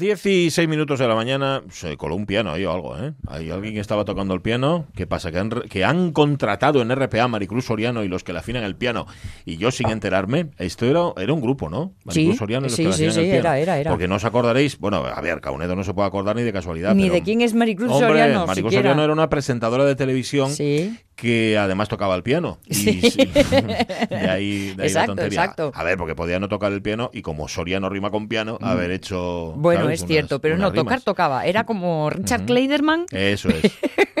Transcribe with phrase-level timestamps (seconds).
[0.00, 3.12] 16 minutos de la mañana se coló un piano ahí o algo, ¿eh?
[3.28, 4.86] Hay alguien que estaba tocando el piano.
[4.96, 5.30] ¿Qué pasa?
[5.30, 8.64] Que han, que han contratado en RPA a Maricruz Soriano y los que le afinan
[8.64, 9.06] el piano.
[9.44, 11.92] Y yo sin enterarme, esto era, era un grupo, ¿no?
[12.08, 13.38] Sí, Soriano y los sí, que le afinan sí, el piano.
[13.40, 13.90] era, era, era.
[13.90, 16.94] Porque no os acordaréis, bueno, a ver, Caunedo no se puede acordar ni de casualidad.
[16.94, 18.46] Ni pero- de quién es Maricruz Hombre, Soriano.
[18.46, 18.90] Maricruz siquiera.
[18.90, 20.98] Soriano era una presentadora de televisión Sí.
[21.20, 22.58] Que además tocaba el piano.
[22.66, 23.00] Y Sí.
[24.10, 25.40] de ahí, de ahí Exacto, la tontería.
[25.42, 25.72] exacto.
[25.74, 28.90] A ver, porque podía no tocar el piano y como Soriano rima con piano, haber
[28.90, 29.54] hecho.
[29.56, 29.62] Mm.
[29.62, 30.02] Bueno, ¿sabes?
[30.02, 31.44] es cierto, Unas- pero no, tocar tocaba.
[31.46, 32.46] Era como Richard Ujú.
[32.46, 33.70] Kleiderman, Eso es.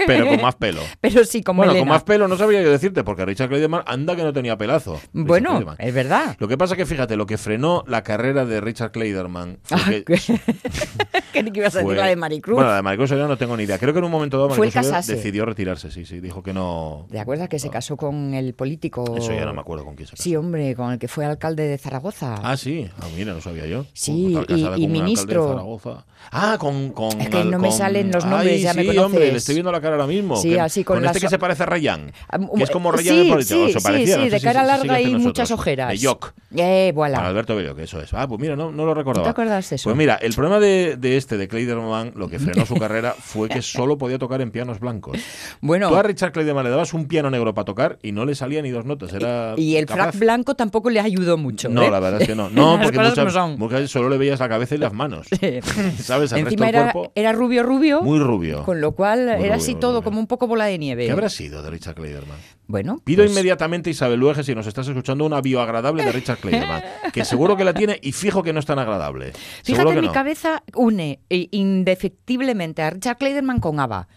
[0.06, 0.80] Pero con más pelo.
[1.00, 1.84] pero sí, como bueno, Elena.
[1.86, 5.00] con más pelo no sabría yo decirte, porque Richard Clayderman anda que no tenía pelazo.
[5.12, 6.36] Bueno, es verdad.
[6.38, 9.90] Lo que pasa que, fíjate, lo que frenó la carrera de Richard Clayderman fue Ah,
[9.90, 12.56] que que ibas a fue- decir la de Maricruz.
[12.56, 13.78] Bueno, la de Maricruz Soriano no tengo ni idea.
[13.78, 16.20] Creo que en un momento dado Maricruz decidió retirarse, sí, sí.
[16.20, 16.89] Dijo que no...
[17.10, 19.16] ¿Te acuerdas que se casó con el político?
[19.16, 20.22] Eso ya no me acuerdo con quién se casó.
[20.22, 22.36] Sí, hombre, con el que fue alcalde de Zaragoza.
[22.42, 22.88] Ah, sí.
[23.00, 23.86] Ah, mira, no sabía yo.
[23.92, 25.48] Sí, y- y alcalde de ministro.
[25.48, 26.04] Zaragoza.
[26.32, 26.90] Ah, con...
[26.90, 29.32] con Es que no me con- salen los nombres, Ay, ya me sí, hombre, conoces.
[29.32, 30.36] le estoy viendo la cara ahora mismo.
[30.36, 32.12] Sí, Que- así con Con la este que so- se parece a Ryan.
[32.28, 33.64] Ah, Que es como Ryan sí, de político.
[33.64, 35.88] sí, Eso sí, parecía, no sé de cara larga y muchas ojeras.
[35.90, 36.32] De Yoc.
[36.56, 37.26] Eh, voilà.
[37.26, 38.12] Alberto Bello, que eso es.
[38.12, 39.20] Ah, pues mira, no, no lo recordaba.
[39.22, 39.84] ¿No te acuerdas de eso?
[39.84, 43.48] Pues mira, el problema de, de este, de Clayderman, lo que frenó su carrera fue
[43.48, 45.18] que solo podía tocar en pianos blancos.
[45.60, 48.34] Bueno, Tú a Richard Clayderman le dabas un piano negro para tocar y no le
[48.34, 49.12] salía ni dos notas.
[49.12, 50.12] Era y el capaz.
[50.12, 51.68] frac blanco tampoco le ayudó mucho.
[51.68, 51.90] No, ¿eh?
[51.90, 52.48] la verdad es que no.
[52.60, 55.26] No, porque muchas, veces solo le veías la cabeza y las manos.
[55.98, 56.10] ¿Sabes?
[56.10, 58.02] El resto Encima del era, cuerpo, era rubio, rubio.
[58.02, 58.64] muy rubio.
[58.64, 60.04] Con lo cual Muy era rubio, así todo rubio.
[60.04, 61.06] como un poco bola de nieve.
[61.06, 62.36] ¿Qué habrá sido de Richard Clayderman?
[62.66, 66.82] Bueno, Pido pues, inmediatamente, Isabel Luege, si nos estás escuchando, una bioagradable de Richard Clayderman.
[67.12, 69.32] que seguro que la tiene y fijo que no es tan agradable.
[69.64, 70.12] Fíjate, que mi no.
[70.12, 74.08] cabeza une indefectiblemente a Richard Clayderman con Ava.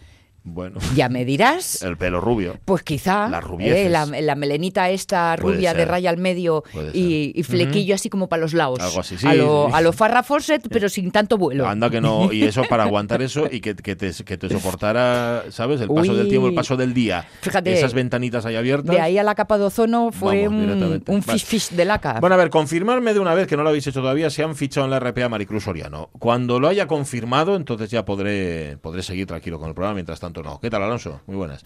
[0.46, 1.82] Bueno, Ya me dirás.
[1.82, 2.58] el pelo rubio.
[2.66, 3.86] Pues quizá Las rubieces.
[3.86, 8.28] eh, la, la melenita esta rubia de raya al medio y, y flequillo así como
[8.28, 8.78] para los lados.
[8.80, 9.72] Algo así, sí, a, lo, sí.
[9.74, 11.66] a lo Farrah Fawcett, pero sin tanto vuelo.
[11.66, 15.44] Anda que no, y eso para aguantar eso y que, que te, que te soportara,
[15.50, 15.80] ¿sabes?
[15.80, 16.18] El paso Uy.
[16.18, 17.26] del tiempo, el paso del día.
[17.40, 18.94] Fíjate, Esas ventanitas ahí abiertas.
[18.94, 22.18] De ahí a la capa de ozono fue Vamos, un, fish fish de laca.
[22.20, 24.54] Bueno, a ver, confirmarme de una vez que no lo habéis hecho todavía si han
[24.56, 26.10] fichado en la RPA a Maricruz Soriano.
[26.18, 29.94] Cuando lo haya confirmado, entonces ya podré, podré seguir tranquilo con el programa.
[29.94, 30.58] Mientras tanto, no.
[30.60, 31.20] ¿Qué tal, Alonso?
[31.26, 31.64] Muy buenas.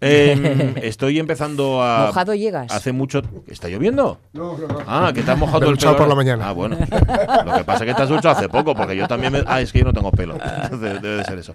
[0.00, 2.06] Eh, estoy empezando a.
[2.08, 2.70] Mojado llegas.
[2.72, 3.22] Hace mucho.
[3.46, 4.18] ¿Está lloviendo?
[4.32, 4.78] No, no, no.
[4.86, 5.96] Ah, que te has mojado Me he el pelo.
[5.96, 6.48] por la mañana.
[6.48, 6.76] Ah, bueno.
[6.78, 9.42] Lo que pasa es que te has duchado hace poco, porque yo también me...
[9.46, 10.34] Ah, es que yo no tengo pelo.
[10.34, 11.54] Entonces, debe de ser eso.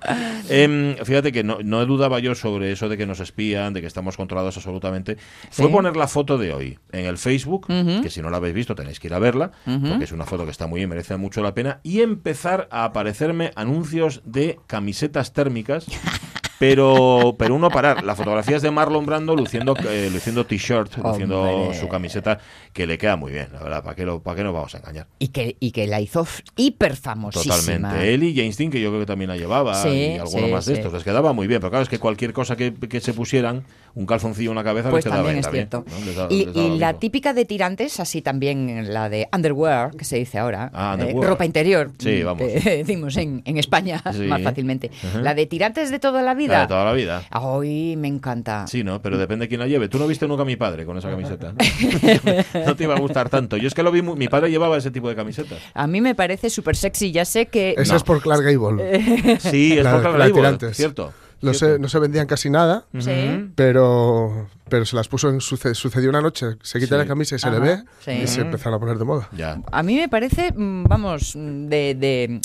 [0.49, 3.87] Em, fíjate que no, no dudaba yo sobre eso de que nos espían, de que
[3.87, 5.17] estamos controlados absolutamente.
[5.51, 5.71] Fue Sí.
[5.71, 8.99] poner la foto de hoy en el Facebook, que si no la habéis visto tenéis
[8.99, 11.53] que ir a verla, porque es una foto que está muy bien, merece mucho la
[11.53, 15.85] pena, y empezar a aparecerme anuncios de camisetas térmicas.
[16.63, 18.05] Pero, pero uno parar.
[18.05, 22.39] La fotografía es de Marlon Brando luciendo, eh, luciendo t-shirt, luciendo su camiseta,
[22.71, 23.83] que le queda muy bien, la verdad.
[23.83, 25.07] ¿Para qué, lo, ¿Para qué nos vamos a engañar?
[25.19, 26.25] Y que, y que la hizo
[26.55, 27.57] hiper famosísima.
[27.57, 28.13] Totalmente.
[28.13, 30.53] Él y James Dean, que yo creo que también la llevaba, Sí, y alguno sí,
[30.53, 30.93] más de estos.
[30.93, 33.65] Les quedaba muy bien, pero claro, es que cualquier cosa que, que se pusieran,
[33.95, 35.85] un calzoncillo en la cabeza, Pues también bien, es también, cierto.
[35.89, 36.05] ¿no?
[36.05, 40.17] Les da- y les la típica de tirantes, así también la de underwear, que se
[40.17, 40.71] dice ahora.
[40.73, 41.91] Ah, eh, ropa interior.
[41.99, 42.41] Sí, vamos.
[42.47, 44.21] que decimos en, en España Sí.
[44.23, 44.89] más fácilmente.
[45.21, 46.61] La de tirantes de toda la La vida.
[46.61, 47.21] de toda la vida.
[47.29, 48.65] Ay, me encanta.
[48.67, 49.01] Sí, ¿no?
[49.01, 49.87] Pero depende de quién la lleve.
[49.89, 51.51] Tú no viste nunca a mi padre con esa camiseta.
[51.53, 51.57] ¿no?
[52.65, 53.57] No te iba a gustar tanto.
[53.57, 55.59] Yo es que lo vi, mu- mi padre llevaba ese tipo de camisetas.
[55.73, 57.11] A mí me parece súper sexy.
[57.11, 57.75] Ya sé que.
[57.77, 57.97] Esa No.
[57.97, 59.39] es por Clark Gable.
[59.39, 60.77] Sí, es La- por la Clark Gable, tirantes.
[60.77, 61.13] cierto.
[61.43, 63.11] No se, no se vendían casi nada, Sí.
[63.55, 66.55] Pero, pero se las puso en suce- sucedió una noche.
[66.61, 67.01] Se quita Sí.
[67.01, 68.11] la camisa y se Ajá, le ve sí.
[68.23, 69.29] y se empezaron a poner de moda.
[69.35, 69.61] Ya.
[69.71, 72.39] A mí me parece, mm, vamos, de, de,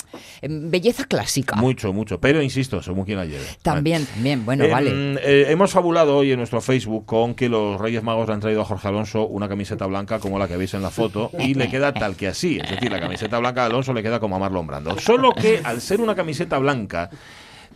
[0.49, 1.57] mm, belleza clásica.
[1.57, 2.21] Mucho, mucho.
[2.21, 3.45] Pero insisto, según quien la lleve.
[3.63, 4.45] También, también.
[4.45, 4.91] Bueno, Eh, vale.
[5.23, 8.63] eh, hemos fabulado hoy en nuestro Facebook con que los Reyes Magos le han traído
[8.63, 11.71] a Jorge Alonso una camiseta blanca como la que veis en la foto y le
[11.71, 12.59] queda tal que así.
[12.63, 14.99] Es decir, la camiseta blanca de Alonso le queda como a Marlon Brando.
[14.99, 17.11] Solo que al ser una camiseta blanca,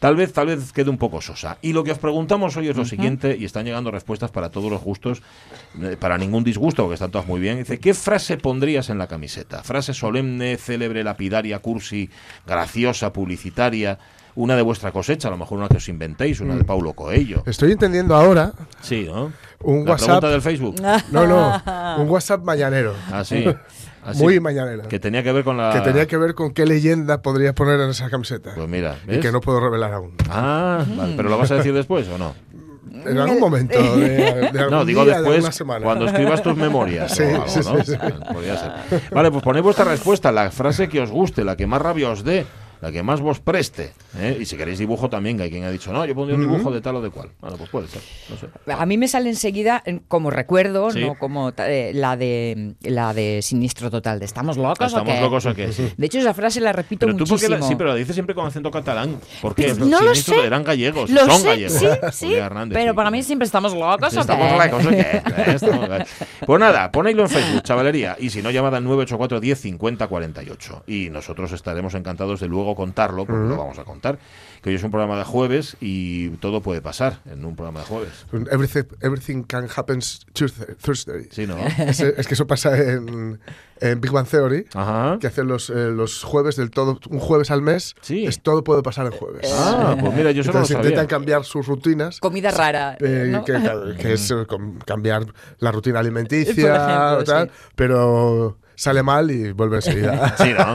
[0.03, 1.59] tal vez, tal vez quede un poco sosa.
[1.63, 4.69] Y lo que os preguntamos hoy es lo siguiente, y están llegando respuestas para todos
[4.69, 5.23] los gustos,
[5.81, 7.59] eh, para ningún disgusto, porque están todas muy bien.
[7.59, 9.63] Dice, ¿qué frase pondrías en la camiseta?
[9.63, 12.11] Frase solemne, célebre, lapidaria, cursi,
[12.45, 13.97] graciosa, publicitaria.
[14.35, 17.45] Una de vuestra cosecha, a lo mejor una que os inventéis, una de Paulo Coello.
[17.47, 19.31] Estoy entendiendo ahora Sí, ¿no?
[19.65, 20.07] Un La WhatsApp.
[20.07, 20.77] pregunta del Facebook.
[21.11, 21.63] No, no,
[22.03, 22.95] un WhatsApp mañanero.
[23.11, 23.45] Ah, sí.
[24.05, 24.11] Ah.
[24.17, 24.89] Muy mañanero.
[24.89, 25.73] Que tenía que ver con la...
[25.75, 28.51] Que tenía que ver con qué leyenda podría poner en esa camiseta.
[28.57, 30.15] Pues mira, y que no puedo revelar aún.
[30.29, 32.35] Ah, vale, pero lo vas a decir después o no?
[33.07, 37.13] En algún momento de, de algún No, digo día, después, cuando escribas tus memorias.
[37.15, 37.85] Sí, o algo, sí, ¿no?
[37.85, 37.99] sí, sí.
[38.33, 38.73] Podría ser.
[39.13, 42.25] Vale, pues ponéis vuestra respuesta, la frase que os guste, la que más rabia os
[42.25, 42.45] dé.
[42.83, 43.93] La que más vos preste.
[44.19, 44.37] ¿eh?
[44.41, 46.71] Y si queréis dibujo también, que hay quien ha dicho, no, yo pondría un dibujo
[46.71, 47.31] de tal o de cual.
[47.41, 48.49] Bueno, pues puede ser, no sé.
[48.73, 51.01] A mí me sale enseguida como recuerdo, Sí.
[51.01, 55.21] no como eh, la de la de Siniestro Total, de ¿estamos locos ¿Estamos o qué?
[55.23, 55.73] locos o qué?
[55.73, 55.93] Sí.
[55.97, 57.57] De hecho, esa frase la repito Pero tú, ¿por qué muchísimo.
[57.59, 59.19] la, sí, pero la dices siempre con acento catalán.
[59.41, 59.67] ¿Por qué?
[59.75, 60.45] Pues no lo sé.
[60.45, 61.75] Eran gallegos, Lo son sé, gallegos.
[61.79, 64.69] sí, sí, Hernández, pero para mí siempre estamos locos o estamos qué?
[64.71, 65.23] locos, ¿o qué?
[65.53, 66.09] Estamos locos.
[66.45, 68.17] Pues nada, ponedlo en Facebook, chavalería.
[68.19, 70.83] Y si no, llamad al 984 10 50 48.
[70.89, 74.19] Y nosotros estaremos encantados de luego contarlo, porque lo vamos a contar.
[74.63, 77.87] Que hoy es un programa de jueves y todo puede pasar en un programa de
[77.87, 78.27] jueves.
[78.49, 79.99] Everything, everything can happen
[80.35, 81.27] Tuesday, Thursday.
[81.33, 81.57] Sí, ¿no?
[81.79, 83.41] Es, es que eso pasa en,
[83.81, 85.19] en Big Bang Theory, Ajá.
[85.21, 88.25] que hacen los, eh, los jueves del todo, un jueves al mes, Sí.
[88.25, 89.53] es todo puede pasar en jueves.
[89.53, 90.91] Ah, pues mira, yo eso no lo Entonces sabía.
[90.91, 92.21] intentan cambiar sus rutinas.
[92.21, 92.97] Comida rara.
[93.01, 93.45] eh, ¿no?
[93.45, 93.55] que,
[93.99, 94.47] que es eh,
[94.87, 95.27] cambiar
[95.59, 97.55] la rutina alimenticia ejemplo, tal, sí.
[97.75, 100.35] pero sale mal y vuelve enseguida.
[100.39, 100.75] Sí, ¿no?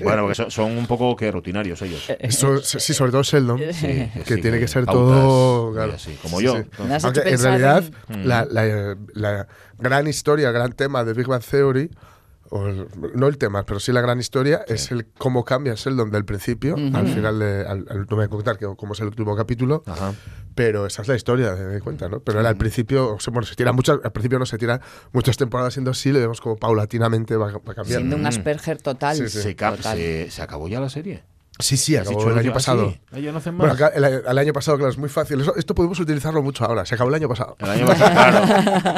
[0.04, 2.04] Bueno, porque son, son un poco que rutinarios ellos.
[2.18, 5.92] Eso, sí, sobre todo Sheldon, Sí, que sí, tiene que ser pautas todo y claro.
[5.94, 6.54] así, como yo.
[7.02, 9.46] Aunque en realidad en- la, la- la
[9.78, 11.90] gran historia, gran tema de Big Bang Theory,
[12.50, 16.10] o el- no el tema, pero sí la gran historia, es el cómo cambia Sheldon
[16.10, 19.00] del principio al final, de, al, al- no me voy a contar que- cómo es
[19.00, 20.14] el último capítulo, Ajá.
[20.54, 22.20] pero esa es la historia, me doy cuenta, ¿no?
[22.20, 24.80] Pero era al principio, o sea, bueno, se tira muchas, al principio no se tira
[25.12, 27.84] muchas temporadas siendo así, le vemos como paulatinamente va, va cambiando.
[27.86, 29.16] Siendo un Asperger total.
[29.16, 29.40] Sí, sí.
[29.42, 29.96] Se, ca- Total.
[29.96, 31.24] se, se acabó ya la serie.
[31.60, 32.94] Sí, sí, Has acabó dicho el año ah, pasado.
[33.12, 33.68] sí, ya no hacen más.
[33.68, 35.40] Bueno, acá, el, el año pasado, claro, es muy fácil.
[35.40, 36.86] Eso- esto podemos utilizarlo mucho ahora.
[36.86, 37.56] Se acabó el año pasado.
[37.58, 38.46] El año pasado, claro.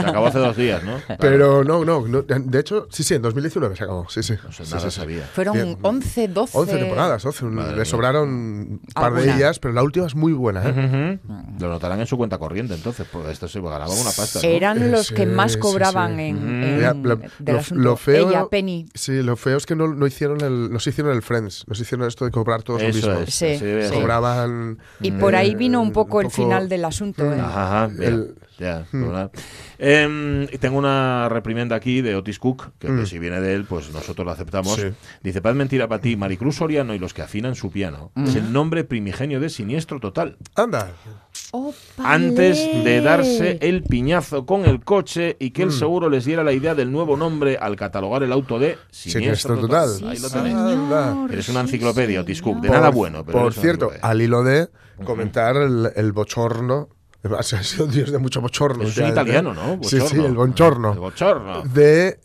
[0.02, 0.96] Se acabó hace dos días, ¿no?
[0.98, 1.16] Claro.
[1.20, 4.06] Pero no, no, no, De hecho, sí, sí, en 2019 se acabó.
[4.10, 4.34] Sí, sí.
[4.44, 5.00] No sé, Sí, nada sí, sí.
[5.00, 5.22] sabía.
[5.32, 5.78] Fueron Bien.
[5.80, 6.58] 11, 12.
[6.58, 7.44] 11 temporadas, 11.
[7.46, 7.84] un- Madre Le mía.
[7.86, 10.62] sobraron un par de ellas, pero la última es muy buena.
[10.68, 11.18] ¿eh?
[11.26, 11.40] Ujú.
[11.60, 14.40] Lo notarán en su cuenta corriente, entonces, porque esto se ganaba una pasta.
[14.42, 14.48] ¿no?
[14.48, 16.22] Eran los Sí, que más cobraban sí.
[16.24, 17.82] en, Ya, lo, del lo- asunto.
[17.82, 18.86] lo feo, Ella, Penny.
[18.94, 21.64] Sí, lo feo es que no, no hicieron el, no se hicieron el Friends.
[21.66, 23.22] No se hicieron esto de cobrar todos lo Eso mismo.
[23.24, 23.34] es.
[23.34, 23.94] Sí, sí.
[23.94, 24.78] Cobraban.
[25.00, 27.24] Y por ahí eh, vino un poco el poco- final del asunto.
[27.32, 27.40] ¿eh?
[27.40, 29.30] Ajá, ajá, mira, El- ya, nada.
[29.78, 33.06] Em, tengo una reprimenda aquí de Otis Cook, que, que Mm.
[33.06, 34.74] si viene de él, pues nosotros lo aceptamos.
[34.74, 34.88] Sí.
[35.22, 38.12] Dice, paz mentira para ti, Maricruz Soriano y los que afinan su piano.
[38.16, 40.36] Es el nombre primigenio de Siniestro Total.
[40.56, 40.90] Anda.
[41.98, 45.52] Antes de darse el piñazo con el coche y Mm.
[45.52, 48.76] que el seguro les diera la idea del nuevo nombre al catalogar el auto de
[48.90, 49.88] Siniestro, Siniestro Total.
[49.94, 50.08] Total.
[50.10, 50.54] Ahí lo Sí, tenéis.
[50.56, 51.26] Anda.
[51.32, 53.24] Eres una enciclopedia, Otis Cook, de Por- nada bueno.
[53.24, 54.68] Pero Por cierto, al hilo de
[55.04, 56.88] comentar el, el bochorno.
[57.38, 58.82] Ha sido un dios de mucho bochorno.
[58.82, 59.20] Es últimamente.
[59.20, 59.78] italiano, ¿no?
[59.82, 60.26] Sí, sí, Bochorno.
[60.26, 60.92] el bochorno.
[60.94, 61.62] El bochorno.
[61.64, 62.18] De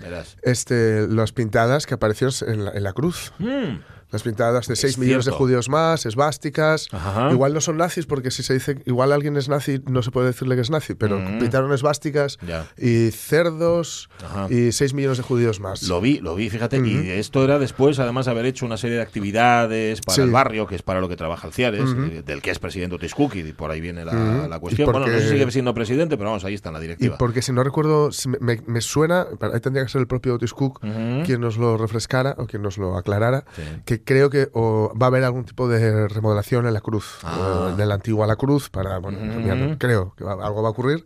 [0.00, 0.36] Verás.
[0.42, 3.32] este, las pintadas que aparecieron en la, en la cruz.
[3.40, 3.80] Mm.
[4.10, 6.88] Las pintadas de 6 Es millones de judíos más, esvásticas.
[6.92, 7.30] Ajá.
[7.30, 10.28] Igual no son nazis porque si se dice, igual alguien es nazi, no se puede
[10.28, 11.38] decirle que es nazi, pero Mm.
[11.38, 12.38] pintaron esvásticas
[12.78, 14.46] y cerdos Ajá.
[14.52, 15.82] y 6 millones de judíos más.
[15.84, 16.78] Lo vi, lo vi, fíjate.
[16.80, 16.86] Ujú.
[16.88, 20.20] Y esto era después, además de haber hecho una serie de actividades para Sí.
[20.22, 22.02] el barrio, que es para lo que trabaja el Ciares, Ujú.
[22.04, 24.48] eh, del que es presidente Otis Cook, y por ahí viene la, Ujú.
[24.48, 24.86] la Y cuestión.
[24.86, 26.82] Bueno, no sé porque- si sigue siendo presidente, pero vamos, ahí está en la y
[26.82, 27.18] directiva.
[27.18, 30.34] porque si no recuerdo, si me, me- me suena, ahí tendría que ser el propio
[30.34, 30.80] Otis Cook
[31.24, 33.62] quien nos lo refrescara o quien nos lo aclarara, Sí.
[33.84, 37.38] que creo que o va a haber algún tipo de remodelación en la cruz, Ah.
[37.38, 39.76] o en el antiguo a la cruz, para, bueno, cambiarlo.
[39.78, 41.04] creo que va- algo va a ocurrir.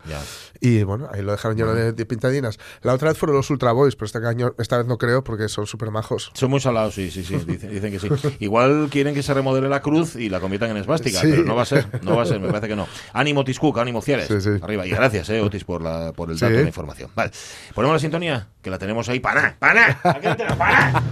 [0.61, 2.59] Y bueno, ahí lo dejaron lleno de, de pintadinas.
[2.83, 5.49] La otra vez fueron los Ultra Boys, pero este año, esta vez no creo porque
[5.49, 6.31] son súper majos.
[6.35, 8.09] Son muy salados, sí, sí, sí, dicen, dicen que sí.
[8.41, 11.29] Igual quieren que se remodele la cruz y la conviertan en esvástica, Sí.
[11.31, 12.87] pero no va a ser, no va a ser, me parece que no.
[13.13, 14.29] Ánimo Otis Cook, ánimo Ciares.
[14.29, 14.51] Sí, sí.
[14.63, 14.87] Arriba.
[14.87, 17.11] Y gracias, eh, Otis, por, la, por el dato de la información.
[17.15, 17.31] Vale.
[17.75, 19.19] Ponemos la sintonía, que la tenemos ahí.
[19.21, 19.57] ¡Para!
[19.59, 20.01] ¡Para!
[20.05, 21.03] La ¡Para!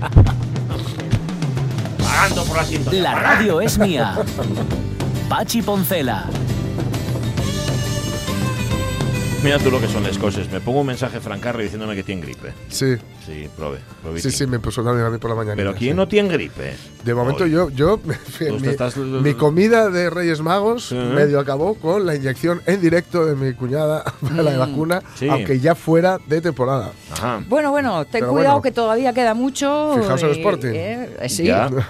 [2.20, 3.00] Pagando por la sintonía.
[3.02, 4.14] La radio es mía.
[5.30, 6.26] Pachi Poncela.
[9.42, 10.50] Mira tú lo que son las cosas.
[10.50, 12.52] Me pongo un mensaje francarre diciéndome que tiene gripe.
[12.68, 12.96] Sí,
[13.30, 13.78] Sí, prove.
[14.02, 15.54] prove sí, sí, me puso también a mí por la mañana.
[15.56, 16.74] Pero ¿quién no tiene gripe?
[17.04, 20.94] De momento Oye, yo, yo mi, estás- mi comida de Reyes Magos Sí.
[20.96, 25.28] medio acabó con la inyección en directo de mi cuñada para la vacuna, Sí.
[25.28, 26.92] aunque ya fuera de temporada.
[27.12, 27.42] Ajá.
[27.48, 28.62] Bueno, bueno, ten Pero cuidado bueno.
[28.62, 29.94] que todavía queda mucho.
[29.96, 30.68] Fijaos en el eh, Sporting.
[30.74, 31.44] eh, sí.
[31.44, 31.70] Ya.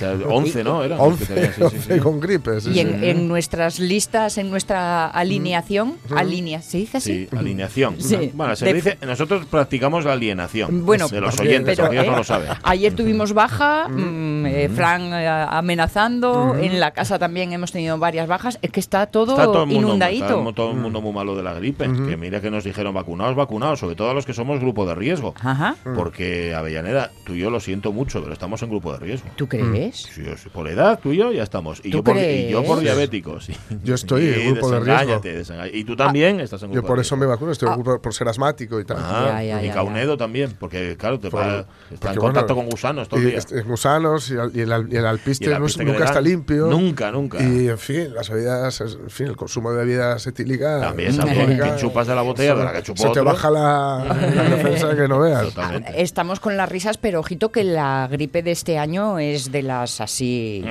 [0.00, 0.80] Ya, 11, ¿no?
[0.80, 1.92] Que 11, tenían, sí, sí, sí.
[1.92, 2.58] 11 con gripe.
[2.62, 2.80] sí, Y sí.
[2.80, 7.28] en, en nuestras listas, en nuestra alineación, alinea, ¿se dice así?
[7.30, 8.00] Sí, alineación.
[8.00, 8.30] Sí.
[8.34, 10.79] Bueno, se De- dice, nosotros practicamos la alienación.
[10.84, 12.48] Bueno, de los oyentes, pero, porque ellos no eh, lo saben.
[12.62, 18.26] Ayer tuvimos baja, mm, eh, Fran eh, amenazando, en la casa también hemos tenido varias
[18.28, 20.38] bajas, es que está todo, Está todo el mundo, inundadito.
[20.40, 21.84] está todo el mundo muy malo de la gripe.
[22.08, 24.94] Que mira que nos dijeron vacunados, vacunados, sobre todo a los que somos grupo de
[24.94, 25.34] riesgo.
[25.40, 25.76] Ajá.
[25.94, 29.28] Porque, Avellaneda, tú y yo lo siento mucho, pero estamos en grupo de riesgo.
[29.36, 29.96] ¿Tú crees?
[29.96, 31.80] Sí, sí, por edad, tú y yo ya estamos.
[31.80, 32.94] Y, ¿Tú yo por, y yo por crees?
[32.94, 33.54] diabético, sí.
[33.84, 35.20] Yo estoy en grupo de riesgo.
[35.72, 37.26] Y tú también estás en grupo Yo por de eso riesgo.
[37.26, 37.76] me vacuno, estoy Ah.
[37.82, 38.96] por, por ser asmático y tal.
[39.00, 42.16] Ah, Ya, ya, y ya, Caunedo también, porque porque claro, te Por- va, está en
[42.18, 43.38] contacto bueno, con gusanos todo el día.
[43.38, 46.04] est- gusanos y, el, al- y el alpiste Y el no es- alpiste que nunca
[46.04, 46.66] está limpio.
[46.68, 47.42] Nunca, nunca.
[47.42, 50.80] Y en fin, las bebidas, en fin, el consumo de bebidas etílicas.
[50.80, 54.04] También, también, que chupas de la botella de la que chupó Se te baja la,
[54.34, 55.42] la defensa que no veas.
[55.46, 56.00] Totalmente.
[56.02, 60.00] Estamos con las risas, pero ojito que la gripe de este año es de las
[60.00, 60.64] así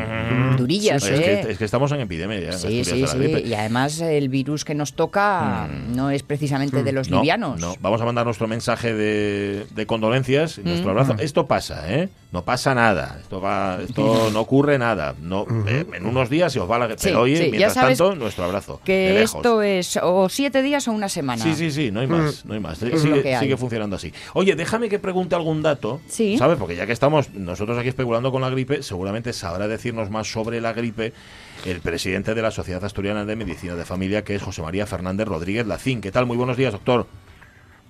[0.58, 1.42] durillas, es, ¿eh?
[1.46, 2.52] que, es que estamos en epidemia ya.
[2.54, 3.18] Sí, sí, sí.
[3.46, 7.60] Y además el virus que nos toca no es precisamente de los No, livianos.
[7.60, 7.76] no.
[7.82, 10.66] Vamos a mandar nuestro mensaje de, de condolencias y Mm.
[10.66, 11.16] nuestro abrazo.
[11.20, 12.10] Esto pasa, ¿eh?
[12.32, 13.18] No pasa nada.
[13.22, 15.16] Esto va, esto no ocurre nada.
[15.20, 18.16] No, eh, en unos días se os va la Sí, Pero oye, sí, mientras tanto,
[18.16, 18.74] nuestro abrazo.
[18.74, 21.42] de Que esto es o siete días o una semana.
[21.44, 22.82] Sí, sí, sí, no hay más, no hay más.
[22.84, 23.42] Es lo Sigue, que hay.
[23.44, 24.14] sigue funcionando así.
[24.34, 26.38] Oye, déjame que pregunte algún dato, Sí.
[26.38, 26.58] ¿sabes?
[26.60, 30.62] Porque ya que estamos nosotros aquí especulando con la gripe, seguramente sabrá decirnos más sobre
[30.62, 31.14] la gripe
[31.66, 35.28] el presidente de la Sociedad Asturiana de Medicina de Familia, que es José María Fernández
[35.28, 36.00] Rodríguez Lacín.
[36.00, 36.26] ¿Qué tal?
[36.26, 37.08] Muy buenos días, doctor.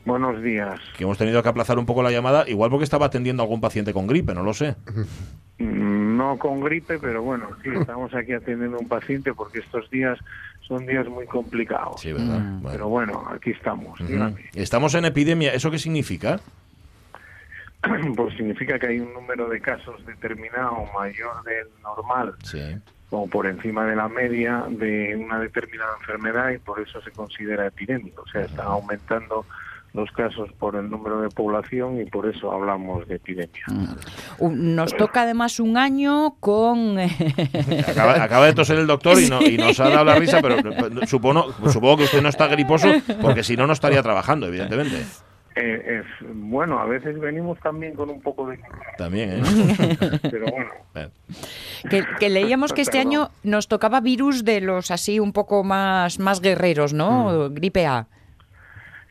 [0.10, 0.80] Buenos días.
[0.98, 3.62] Que hemos tenido que aplazar un poco la llamada, igual porque estaba atendiendo a algún
[3.62, 4.76] paciente con gripe, no lo sé.
[5.60, 9.88] Mm, No con gripe, pero bueno, sí, estamos aquí atendiendo a un paciente porque estos
[9.92, 10.18] días
[10.68, 12.02] son días muy complicados.
[12.02, 12.40] Sí, ¿verdad?
[12.40, 12.66] Mm.
[12.72, 14.00] Pero bueno, aquí estamos.
[14.56, 16.40] Estamos en epidemia, ¿eso qué significa?
[18.16, 22.60] Pues significa que hay un número de casos determinado mayor del normal Sí.
[23.12, 27.68] o por encima de la media de una determinada enfermedad y por eso se considera
[27.68, 28.24] epidémico.
[28.24, 29.46] O sea, están aumentando
[29.94, 33.64] los casos por el número de población y por eso hablamos de epidemia.
[34.38, 36.98] Un- Nos toca además un año con...
[37.88, 40.58] Acaba, acaba de toser el doctor y, no- y nos ha dado la risa, pero
[40.60, 42.88] eh, supongo, supongo que usted no está griposo,
[43.22, 45.04] porque si no, no estaría trabajando, evidentemente.
[45.56, 48.60] Eh, es- bueno, a veces venimos también con un poco de...
[48.98, 49.98] También, ¿eh?
[50.22, 51.10] Pero bueno, Eh,
[51.90, 53.12] que, que leíamos que este Perdón.
[53.12, 57.50] año nos tocaba virus de los así un poco más, más guerreros, ¿no?
[57.50, 58.08] Gripe A.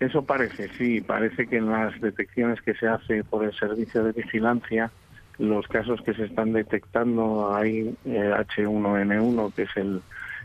[0.00, 4.12] Eso parece, sí, parece que en las detecciones que se hace por el servicio de
[4.12, 4.90] vigilancia,
[5.38, 10.00] los casos que se están detectando hay eh, H1N1, que es el,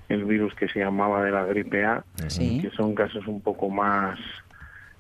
[0.10, 2.60] el virus que se llamaba de la gripe A, Sí.
[2.62, 4.18] que son casos un poco más,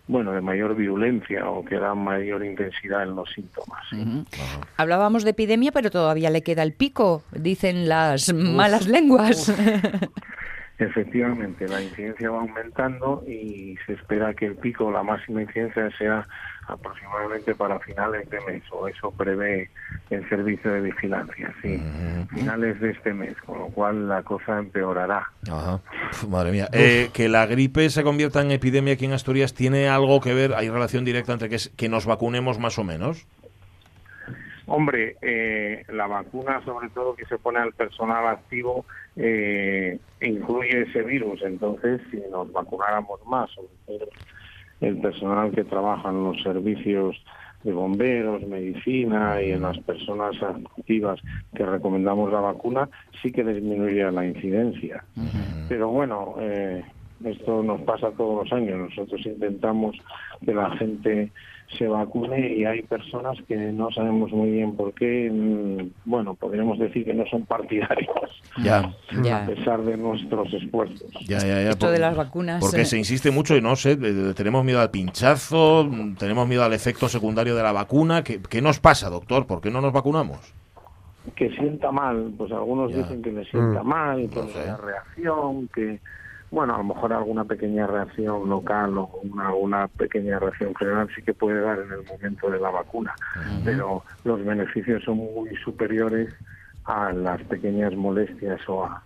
[0.08, 3.82] bueno, de mayor virulencia o que dan mayor intensidad en los síntomas.
[3.90, 4.24] sí.
[4.78, 9.52] Hablábamos de epidemia, pero todavía le queda el pico, dicen las malas lenguas.
[10.80, 16.28] Efectivamente, la incidencia va aumentando y se espera que el pico, la máxima incidencia sea
[16.68, 19.70] aproximadamente para finales de mes, o eso prevé
[20.10, 21.80] el servicio de vigilancia, sí,
[22.34, 25.28] finales de este mes, con lo cual la cosa empeorará.
[25.52, 25.80] Ajá.
[26.12, 26.70] Uf, madre mía.
[26.72, 30.54] Eh, que la gripe se convierta en epidemia aquí en Asturias, ¿tiene algo que ver?
[30.56, 33.28] ¿Hay relación directa entre que, es- que nos vacunemos más o menos?
[34.66, 41.02] Hombre, eh, la vacuna, sobre todo que se pone al personal activo, eh, incluye ese
[41.04, 41.42] virus.
[41.44, 44.10] Entonces, si nos vacunáramos más, sobre todo
[44.82, 47.16] el personal que trabaja en los servicios
[47.64, 51.20] de bomberos, medicina y en las personas activas
[51.56, 52.90] que recomendamos la vacuna,
[53.22, 55.04] sí que disminuiría la incidencia.
[55.70, 56.84] Pero bueno, eh,
[57.24, 58.90] esto nos pasa todos los años.
[58.90, 59.96] Nosotros intentamos
[60.46, 61.32] que la gente
[61.78, 66.78] se vacune y hay personas que no sabemos muy bien por qué, mm, bueno, podríamos
[66.78, 68.10] decir que no son partidarios,
[68.64, 68.94] Ya.
[69.24, 69.44] Ya.
[69.44, 71.12] a pesar de nuestros esfuerzos.
[71.28, 71.70] Ya, ya, ya.
[71.72, 72.86] Esto de las vacunas, Porque eh.
[72.86, 73.96] se insiste mucho y no sé,
[74.36, 78.24] tenemos miedo al pinchazo, mm, tenemos miedo al efecto secundario de la vacuna.
[78.24, 79.48] ¿Qué, qué nos pasa, doctor?
[79.48, 80.54] ¿Por qué no nos vacunamos?
[81.38, 82.98] que sienta mal, pues algunos Ya.
[82.98, 83.88] dicen que le sienta Mm.
[83.88, 84.64] mal, que No sé.
[84.66, 86.00] una reacción, que
[86.54, 91.24] bueno, a lo mejor alguna pequeña reacción local o una, una pequeña reacción general sí
[91.24, 93.16] que puede dar en el momento de la vacuna,
[93.66, 96.30] pero los beneficios son muy superiores
[96.86, 99.04] a las pequeñas molestias o a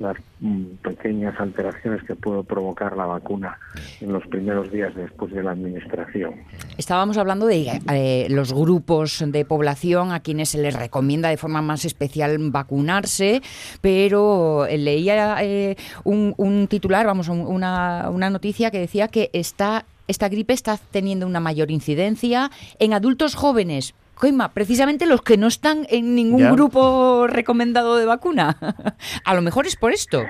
[0.00, 3.58] las mm, pequeñas alteraciones que puede provocar la vacuna
[4.00, 6.34] en los primeros días después de la administración.
[6.78, 11.60] Estábamos hablando de eh, los grupos de población a quienes se les recomienda de forma
[11.62, 13.42] más especial vacunarse,
[13.82, 19.28] pero eh, leía eh, un, un titular, vamos, un- una, una noticia que decía que
[19.34, 23.94] está, esta gripe está teniendo una mayor incidencia en adultos jóvenes.
[24.20, 26.52] Coima, precisamente los que no están en ningún Ya.
[26.52, 28.56] grupo recomendado de vacuna.
[29.24, 30.22] a lo mejor es por esto.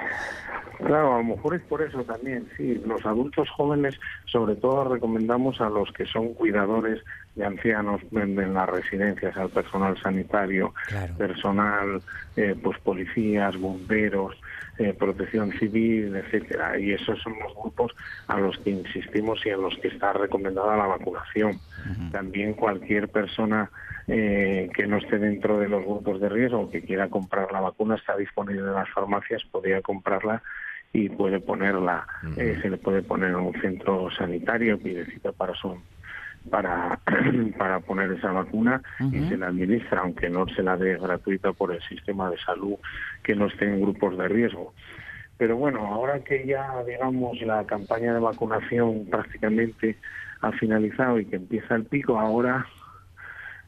[0.78, 2.80] Claro, a lo mejor es por eso también, sí.
[2.86, 7.02] Los adultos jóvenes, sobre todo, recomendamos a los que son cuidadores
[7.34, 11.14] de ancianos en, en las residencias, al personal sanitario, Claro.
[11.18, 12.00] personal,
[12.36, 14.36] eh, pues policías, bomberos,
[14.80, 16.78] eh, protección civil, etcétera.
[16.78, 17.92] Y esos son los grupos
[18.28, 21.60] a los que insistimos y en los que está recomendada la vacunación.
[22.10, 23.70] También cualquier persona
[24.08, 27.96] eh, que no esté dentro de los grupos de riesgo que quiera comprar la vacuna
[27.96, 30.42] está disponible en las farmacias, podría comprarla
[30.94, 32.06] y puede ponerla,
[32.38, 35.76] eh, se le puede poner en un centro sanitario, pide cita para su
[36.48, 36.98] para,
[37.58, 38.82] para poner esa vacuna
[39.12, 42.76] y se la administra, aunque no se la dé gratuita por el sistema de salud
[43.22, 44.72] que no esté en grupos de riesgo.
[45.36, 49.96] Pero bueno, ahora que ya, digamos, la campaña de vacunación prácticamente
[50.42, 52.66] ha finalizado y que empieza el pico, ahora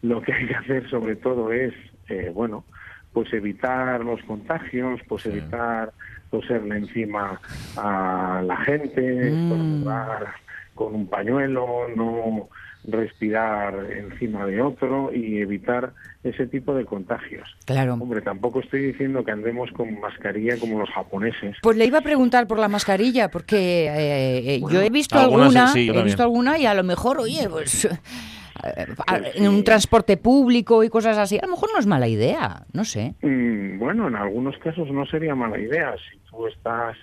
[0.02, 1.72] lo que hay que hacer sobre todo es,
[2.08, 2.64] eh, bueno,
[3.12, 5.92] pues evitar los contagios, pues evitar
[6.30, 7.40] toserle encima
[7.76, 9.34] a la gente, Mm.
[9.34, 10.34] estornudar
[10.74, 12.48] con un pañuelo, no
[12.84, 15.92] respirar encima de otro y evitar
[16.24, 17.48] ese tipo de contagios.
[17.64, 17.94] Claro.
[17.94, 21.56] Hombre, tampoco estoy diciendo que andemos con mascarilla como los japoneses.
[21.62, 25.68] Pues le iba a preguntar por la mascarilla, porque eh, eh, yo he visto alguna,
[25.68, 26.06] sí, he también.
[26.06, 27.88] visto alguna y a lo mejor, oye, pues
[29.34, 32.84] en un transporte público y cosas así, a lo mejor no es mala idea, no
[32.84, 33.14] sé.
[33.22, 35.94] Mm, Bueno, en algunos casos no sería mala idea.
[36.10, 36.96] Si tú estás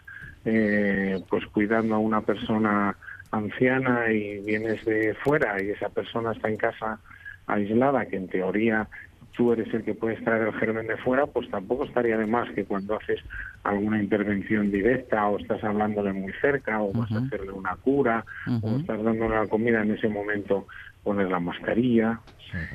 [0.45, 2.95] eh, pues cuidando a una persona
[3.31, 6.99] anciana y vienes de fuera y esa persona está en casa
[7.47, 8.87] aislada, que en teoría
[9.35, 12.49] tú eres el que puedes traer el germen de fuera, pues tampoco estaría de más
[12.51, 13.21] que cuando haces
[13.63, 18.25] alguna intervención directa o estás hablándole muy cerca o vas a hacerle una cura
[18.61, 20.67] o estás dándole la comida en ese momento
[21.03, 22.19] poner la mascarilla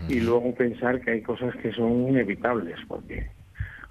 [0.08, 3.30] y luego pensar que hay cosas que son inevitables porque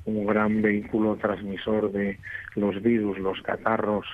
[0.05, 2.19] un gran vehículo transmisor de
[2.55, 4.05] los virus, los catarros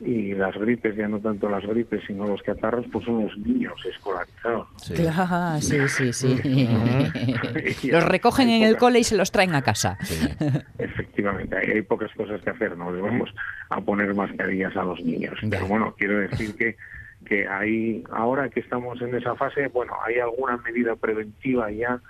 [0.00, 3.74] y las gripes, ya no tanto las gripes, sino los catarros, pues son los niños
[3.88, 4.68] escolarizados.
[4.76, 4.94] Sí.
[4.94, 7.90] Claro, sí, sí, sí.
[7.90, 9.96] Los recogen en el cole y se los traen a casa.
[10.78, 13.34] Efectivamente, hay, hay pocas cosas que hacer, no debemos
[13.70, 15.34] a poner mascarillas a los niños.
[15.42, 15.50] Ya.
[15.50, 16.76] Pero bueno, quiero decir que
[17.26, 22.00] que hay ahora que estamos en esa fase, bueno, hay alguna medida preventiva ya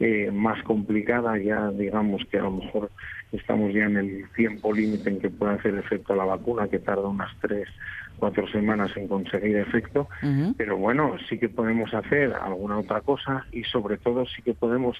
[0.00, 2.90] eh, más complicada, ya digamos que a lo mejor
[3.32, 7.08] estamos ya en el tiempo límite en que puede hacer efecto la vacuna, que tarda
[7.08, 7.68] unas tres,
[8.16, 10.08] cuatro semanas en conseguir efecto,
[10.56, 14.96] pero bueno, sí que podemos hacer alguna otra cosa y sobre todo sí que podemos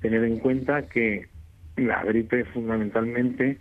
[0.00, 1.28] tener en cuenta que
[1.76, 3.58] la gripe fundamentalmente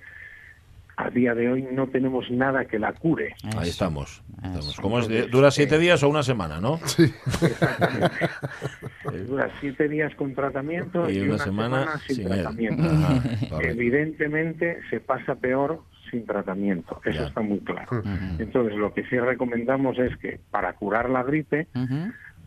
[1.00, 3.36] a día de hoy no tenemos nada que la cure.
[3.56, 4.24] Ahí estamos.
[4.38, 4.76] estamos.
[4.82, 5.08] ¿Cómo es?
[5.08, 6.80] de- ¿Dura siete días o una semana, no?
[9.28, 12.84] Dura siete días con tratamiento Y y, una semana sin, tratamiento.
[12.84, 13.22] Ajá.
[13.62, 17.28] Evidentemente se pasa peor sin tratamiento, eso Ya.
[17.28, 18.02] está muy claro.
[18.40, 21.68] Entonces lo que sí recomendamos es que para curar la gripe,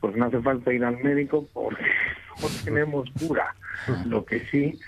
[0.00, 1.84] pues no hace falta ir al médico porque
[2.42, 3.54] no tenemos cura.
[4.06, 4.78] Lo que sí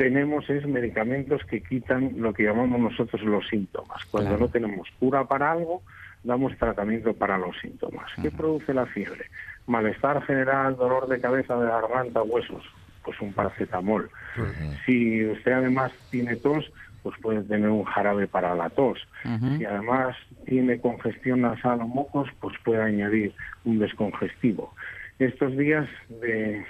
[0.00, 4.02] tenemos es medicamentos que quitan lo que llamamos nosotros los síntomas.
[4.06, 4.46] Cuando Claro.
[4.46, 5.82] no tenemos cura para algo,
[6.24, 8.10] damos tratamiento para los síntomas.
[8.22, 9.26] ¿Qué produce la fiebre?
[9.66, 12.64] Malestar general, dolor de cabeza, de garganta, huesos.
[13.04, 14.08] Pues un paracetamol.
[14.86, 19.06] Si usted además tiene tos, pues puede tener un jarabe para la tos.
[19.58, 23.34] Si además tiene congestión nasal o mocos, pues puede añadir
[23.66, 24.74] un descongestivo.
[25.18, 26.64] Estos días de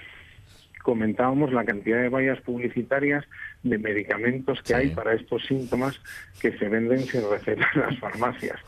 [0.82, 3.24] comentábamos la cantidad de vallas publicitarias
[3.62, 4.74] de medicamentos que Sí.
[4.74, 6.00] hay para estos síntomas
[6.40, 8.58] que se venden sin receta en las farmacias.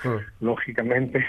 [0.40, 1.25] Lógicamente,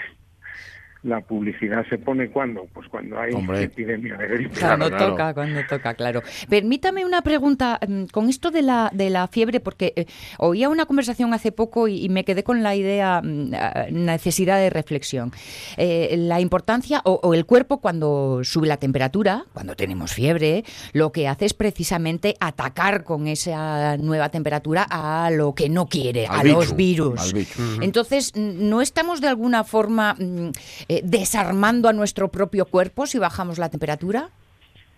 [1.04, 3.62] la publicidad se pone cuando, pues cuando hay Hombre.
[3.62, 4.58] epidemia de gripe.
[4.58, 5.10] Cuando claro.
[5.10, 6.22] toca, cuando toca, claro.
[6.48, 10.06] Permítame una pregunta mm, con esto de la, de la fiebre, porque eh,
[10.38, 14.58] oía una conversación hace poco y, y me quedé con la idea, mm, ah, necesidad
[14.58, 15.30] de reflexión.
[15.76, 20.64] Eh, la importancia, o, o el cuerpo cuando sube la temperatura, cuando tenemos fiebre,
[20.94, 26.26] lo que hace es precisamente atacar con esa nueva temperatura a lo que no quiere,
[26.26, 27.20] Al a bicho, los virus.
[27.20, 27.60] al bicho.
[27.82, 30.48] Entonces, ¿no estamos de alguna forma mm,
[30.96, 34.28] eh, desarmando a nuestro propio cuerpo si bajamos la temperatura?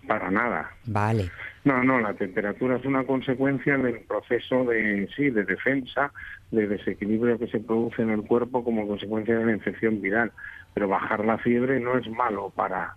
[0.07, 0.71] Para nada.
[0.85, 1.31] Vale.
[1.65, 6.13] No, no, la temperatura es una consecuencia del proceso de, sí, de defensa,
[6.53, 10.31] de desequilibrio que se produce en el cuerpo como consecuencia de la infección viral.
[10.75, 12.95] Pero bajar la fiebre no es malo para,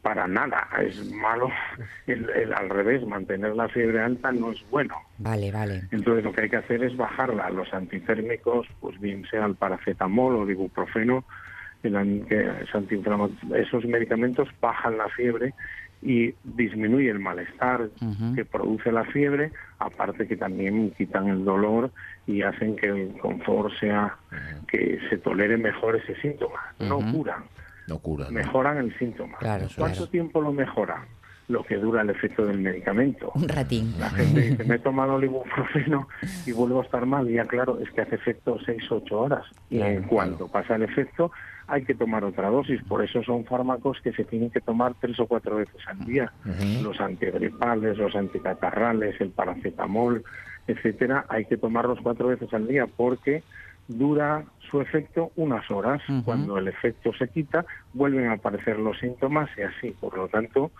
[0.00, 1.50] para nada, es malo
[2.06, 4.94] el- el- al revés, mantener la fiebre alta no es bueno.
[5.18, 5.82] Vale, vale.
[5.90, 7.50] Entonces lo que hay que hacer es bajarla.
[7.50, 11.24] Los antitérmicos, pues bien sea el paracetamol o el ibuprofeno,
[11.82, 12.26] el
[13.56, 15.54] esos medicamentos bajan la fiebre
[16.00, 17.88] y disminuye el malestar
[18.34, 21.90] que produce la fiebre, aparte que también quitan el dolor
[22.26, 24.16] y hacen que el confort sea
[24.68, 26.60] que se tolere mejor ese síntoma.
[26.78, 27.42] No curan,
[27.88, 28.26] No cura.
[28.26, 28.30] ¿no?
[28.32, 29.38] mejoran el síntoma.
[29.38, 30.10] Claro, ¿Cuánto claro.
[30.10, 31.04] tiempo lo mejora?
[31.48, 33.32] Lo que dura el efecto del medicamento.
[33.34, 33.94] Un ratín.
[33.98, 36.06] La gente dice, me he tomado el ibuprofeno
[36.46, 37.28] y vuelvo a estar mal.
[37.30, 39.46] Y ya claro, es que hace efecto 6 8 horas.
[39.70, 41.32] Y en cuanto pasa el efecto,
[41.68, 42.82] hay que tomar otra dosis.
[42.82, 46.32] Por eso son fármacos que se tienen que tomar tres o cuatro veces al día.
[46.82, 50.24] Los antigripales, los anticatarrales, el paracetamol,
[50.66, 53.42] etcétera, hay que tomarlos cuatro veces al día porque
[53.86, 56.02] dura su efecto unas horas.
[56.24, 59.90] Cuando el efecto se quita, vuelven a aparecer los síntomas y así.
[59.90, 60.70] Por lo tanto,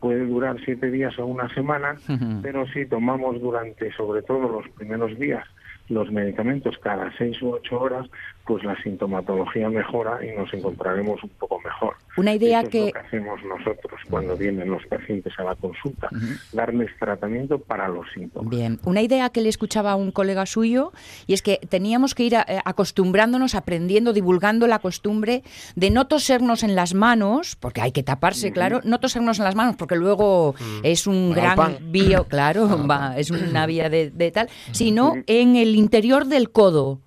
[0.00, 1.96] puede durar siete días o una semana,
[2.42, 5.46] pero si tomamos durante, sobre todo los primeros días,
[5.90, 8.06] los medicamentos cada seis u ocho horas,
[8.46, 11.96] pues la sintomatología mejora y nos encontraremos un poco mejor.
[12.16, 15.54] Una idea Eso es que- lo que hacemos nosotros cuando vienen los pacientes a la
[15.54, 16.08] consulta,
[16.52, 18.50] darles tratamiento para los síntomas.
[18.50, 20.92] Bien, una idea que le escuchaba a un colega suyo
[21.26, 25.42] y es que teníamos que ir a- eh, acostumbrándonos, aprendiendo, divulgando la costumbre
[25.76, 29.54] de no tosernos en las manos, porque hay que taparse, claro, no tosernos en las
[29.54, 31.78] manos porque luego es un gran pan.
[31.92, 37.00] bio, claro, va, es una vía de, de tal, sino en el interior del codo.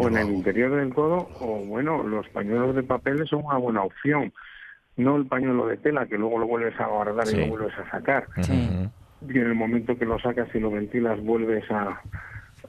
[0.00, 3.82] O en el interior del codo, o bueno, los pañuelos de papel son una buena
[3.82, 4.32] opción.
[4.96, 7.36] No el pañuelo de tela, que luego lo vuelves a guardar Sí.
[7.36, 8.26] y lo vuelves a sacar.
[8.42, 8.88] Sí.
[9.28, 12.00] Y en el momento que lo sacas y lo ventilas, vuelves a,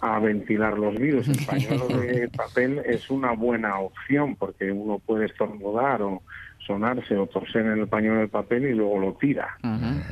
[0.02, 1.28] a ventilar los virus.
[1.28, 6.22] El pañuelo de papel es una buena opción porque uno puede estornudar o
[6.72, 9.58] sonarse o toser en el pañuelo de papel y luego lo tira.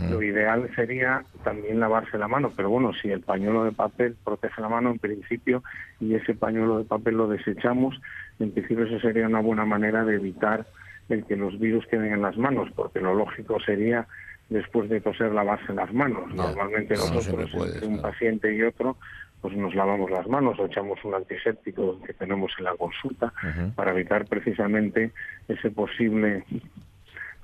[0.10, 4.62] Lo ideal sería también lavarse la mano, pero bueno, si el pañuelo de papel protege
[4.62, 5.64] la mano en principio
[6.00, 8.00] y ese pañuelo de papel lo desechamos,
[8.40, 10.66] en principio eso sería una buena manera de evitar
[11.08, 14.06] el que los virus queden en las manos, porque lo lógico sería
[14.50, 16.34] después de toser lavarse las manos.
[16.34, 18.10] Normalmente no, no nosotros, entre un claro.
[18.10, 18.98] paciente y otro,
[19.42, 23.34] pues nos lavamos las manos o echamos un antiséptico que tenemos en la consulta
[23.76, 25.12] para evitar precisamente
[25.48, 26.44] ese posible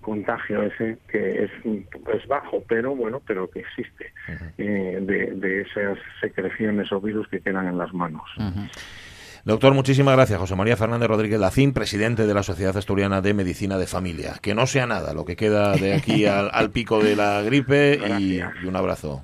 [0.01, 4.13] contagio ese que es, es bajo, pero bueno, pero que existe
[4.57, 8.23] eh, de, de esas secreciones o virus que quedan en las manos.
[9.45, 10.39] Doctor, muchísimas gracias.
[10.39, 14.33] José María Fernández Rodríguez Lacín, presidente de la Sociedad Asturiana de Medicina de Familia.
[14.41, 17.99] Que no sea nada lo que queda de aquí al, al pico de la gripe
[18.19, 19.23] y, un abrazo.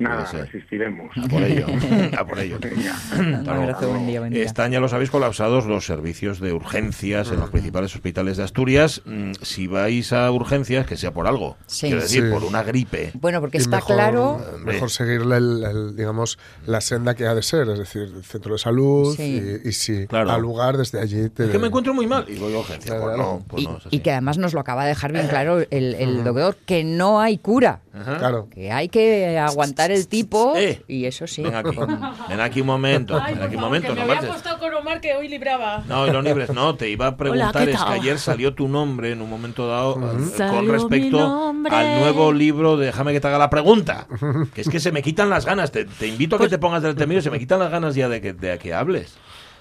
[0.00, 1.10] Nada, resistiremos.
[1.16, 1.66] A por ello.
[2.18, 2.58] A por ello.
[3.18, 4.42] Un abrazo, buen día, buen día.
[4.44, 9.02] Están, ya lo sabéis, colapsados los servicios de urgencias en los principales hospitales de Asturias.
[9.04, 11.56] Mm, Si vais a urgencias, que sea por algo.
[11.66, 11.86] Sí.
[11.88, 12.30] Quiero decir, Sí.
[12.32, 13.12] por una gripe.
[13.14, 14.46] Bueno, porque Y está mejor, claro...
[14.64, 18.52] Mejor seguirle, el- el, digamos, la senda que ha de ser, es decir, el centro
[18.54, 19.60] de salud Sí.
[19.64, 20.30] y, y si Claro.
[20.32, 21.44] al lugar desde allí te...
[21.44, 22.24] Es que me encuentro muy mal.
[22.28, 22.94] Y voy a urgencias.
[22.96, 23.16] Pues Claro.
[23.18, 25.94] no, pues y, no, y que además nos lo acaba de dejar bien claro el,
[25.94, 28.18] el doctor, que no hay cura, Ajá.
[28.18, 28.48] Claro.
[28.50, 30.82] que hay que aguantar el tipo Eh.
[30.86, 31.42] y eso sí.
[31.42, 31.76] Ven aquí.
[32.28, 33.18] Ven aquí un momento.
[33.20, 33.88] Ay, ven por aquí un favor, momento.
[33.88, 35.84] que me no había apostado con Omar que hoy libraba.
[35.88, 38.68] No, y no libres, no, te iba a preguntar, ¿qué es que ayer salió tu
[38.68, 43.28] nombre en un momento dado eh, con respecto al nuevo libro de Déjame que te
[43.28, 44.06] haga la pregunta.
[44.52, 46.82] Que es que se me quitan las ganas, te, te invito a que te pongas
[46.82, 49.16] del temido, se me quitan las ganas ya de que, de que hables.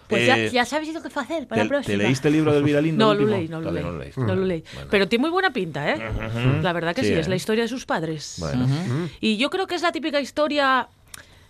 [0.10, 1.98] Pues ya, Eh, ya sabéis lo que hacer para ¿te, la próxima.
[1.98, 2.98] te leíste el libro del viralín?
[2.98, 3.84] No, el lo leí, no lo leí.
[3.84, 4.22] no lo leíste.
[4.22, 4.64] No lo leí.
[4.74, 4.88] Bueno.
[4.92, 6.02] Pero tiene muy buena pinta, ¿eh?
[6.62, 7.30] La verdad que sí, Sí, es ¿eh?
[7.30, 8.36] la historia de sus padres.
[8.40, 8.68] Bueno.
[9.22, 10.88] Y yo creo que es la típica historia.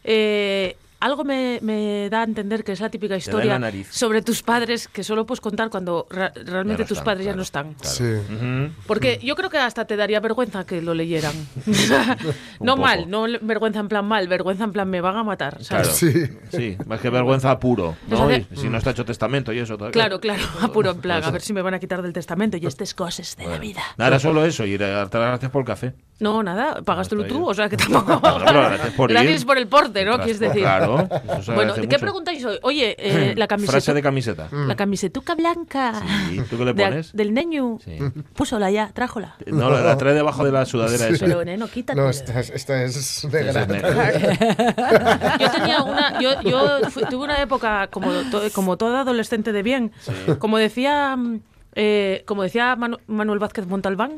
[0.03, 4.43] eh, algo me, me da a entender que es la típica historia la sobre tus
[4.43, 7.73] padres que solo puedes contar cuando ra- realmente no tus están, padres ya no están.
[7.75, 7.95] claro.
[7.95, 8.03] Sí.
[8.03, 8.73] Ujú.
[8.85, 11.33] Porque yo creo que hasta te daría vergüenza que lo leyeran.
[12.59, 12.81] no poco.
[12.87, 15.57] mal, no vergüenza en plan mal, vergüenza en plan me van a matar.
[15.67, 15.89] Claro.
[15.89, 16.11] Sí.
[16.51, 17.95] Sí, más que vergüenza puro.
[18.07, 18.23] ¿no?
[18.25, 19.77] Hace- Y si no está hecho testamento y eso.
[19.77, 19.93] todavía.
[19.93, 22.65] Claro, claro, apuro en plan, a ver si me van a quitar del testamento y
[22.65, 23.81] estas cosas de la vida.
[23.97, 25.93] Nada, era solo eso, y darte las gracias por el café.
[26.19, 28.19] No, nada, págastelo está tú, o sea que tampoco.
[28.19, 29.15] Bueno, pero gracias por ir.
[29.17, 30.17] Gracias por el porte, ¿no?
[30.17, 30.61] Quieres decir.
[30.63, 30.88] Claro,
[31.33, 31.99] eso se Bueno, ¿de qué mucho.
[31.99, 32.57] preguntáis hoy?
[32.63, 33.71] Oye, eh, la camiseta.
[33.73, 34.47] Frase de camiseta.
[34.51, 36.01] La camisetuca blanca.
[36.29, 37.13] Sí, ¿tú qué le de- pones?
[37.13, 37.77] del neño.
[37.83, 37.97] Sí.
[38.33, 39.35] Púsola ya, trájola.
[39.47, 41.25] No, la, la trae debajo de la sudadera esa.
[41.25, 41.99] Pero, neno, quítate.
[41.99, 43.49] No, esta es, esta es negra.
[43.49, 45.37] Esa es negra.
[45.39, 49.63] Yo tenía una, yo, yo fui- tuve una época como, to- como toda adolescente de
[49.63, 49.91] bien,
[50.39, 51.41] como decía, mm,
[51.75, 54.13] eh, como decía Manu- Manuel Vázquez Montalbán,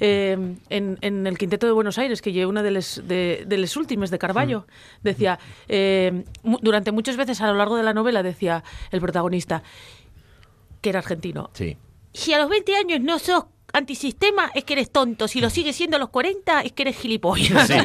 [0.00, 3.56] eh, en, en el Quinteto de Buenos Aires, que llevé una de las de, de
[3.58, 4.66] les últimas de Carballo,
[5.02, 6.24] decía, eh,
[6.62, 9.62] durante muchas veces a lo largo de la novela decía el protagonista,
[10.80, 11.76] que era argentino, Sí.
[12.12, 15.28] si a los 20 años no sos antisistema, es que eres tonto.
[15.28, 17.66] Si lo sigues siendo a los 40, es que eres gilipollas.
[17.68, 17.74] Sí.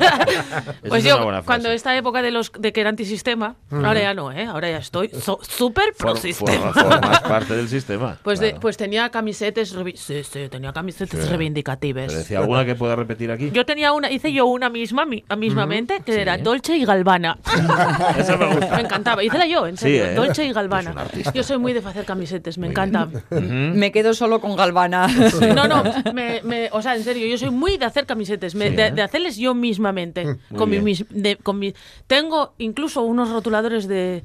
[0.88, 4.32] Pues es yo, cuando esta época de los de que era antisistema, ahora ya no,
[4.32, 4.45] ¿eh?
[4.45, 6.73] Ahora ya estoy so- súper pro For- sistema.
[6.73, 8.17] formas parte del sistema.
[8.23, 11.28] Pues, de- pues tenía camisetas, sí, sí, tenía camisetas Sí.
[11.30, 12.08] reivindicativas.
[12.08, 13.52] ¿Te decía alguna que pueda repetir aquí?
[13.52, 16.19] Yo tenía una, hice yo una misma, mi- mismamente, que Sí.
[16.19, 17.38] era Dolce y Galvana.
[18.17, 18.75] Esa me gusta.
[18.75, 20.13] Me encantaba, hícela yo, en Sí, serio, ¿eh?
[20.15, 20.93] Dolce y Galvana.
[21.34, 23.08] Yo soy muy de hacer camisetas, me encanta.
[23.30, 25.08] Me quedo solo con Galvana.
[25.56, 25.79] No, no,
[26.13, 28.88] me, me- o sea, en serio, yo soy muy de hacer camisetas, me- Sí, de,
[28.88, 28.92] ¿eh?
[28.92, 30.26] de hacerles yo mismamente.
[30.26, 31.74] Muy con mi, mis- de- con mi-
[32.08, 34.24] tengo incluso unos rotuladores de,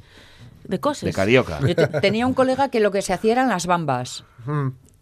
[0.65, 1.05] de cosas.
[1.05, 1.61] De carioca.
[1.67, 4.25] Yo te- tenía un colega que lo que se hacía eran las bambas.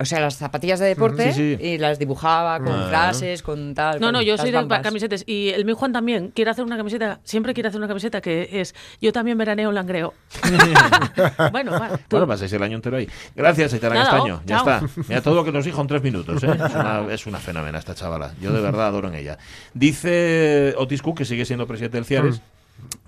[0.02, 0.04] Mm.
[0.04, 1.64] O sea, las zapatillas de deporte Sí, sí.
[1.64, 2.86] y las dibujaba con Ah.
[2.88, 4.00] frases, con tal.
[4.00, 5.22] No, con no, yo soy de camisetas.
[5.26, 8.48] Y el mi Juan también quiere hacer una camiseta, siempre quiere hacer una camiseta que
[8.60, 10.14] es Yo también veraneo en Langreo.
[11.52, 11.98] bueno, va, tú.
[12.10, 13.08] Bueno, pasáis el año entero ahí.
[13.34, 14.36] Gracias, Aitana Nada, Castaño.
[14.36, 14.82] oh, ya está.
[15.08, 16.42] Mira todo lo que nos dijo en tres minutos.
[16.42, 16.46] ¿eh?
[16.52, 18.32] Es, una, es una fenómena esta chavala.
[18.40, 19.38] Yo de verdad adoro en ella.
[19.74, 22.40] Dice Otis Cook, que sigue siendo presidente del CIARES,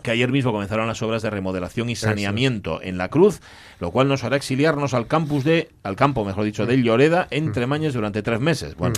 [0.05, 3.41] que ayer mismo comenzaron las obras de remodelación y saneamiento en La Cruz,
[3.81, 7.51] lo cual nos hará exiliarnos al campus de, al campo, mejor dicho, de Lloreda, en
[7.53, 8.77] Tremañes durante tres meses.
[8.77, 8.95] Bueno.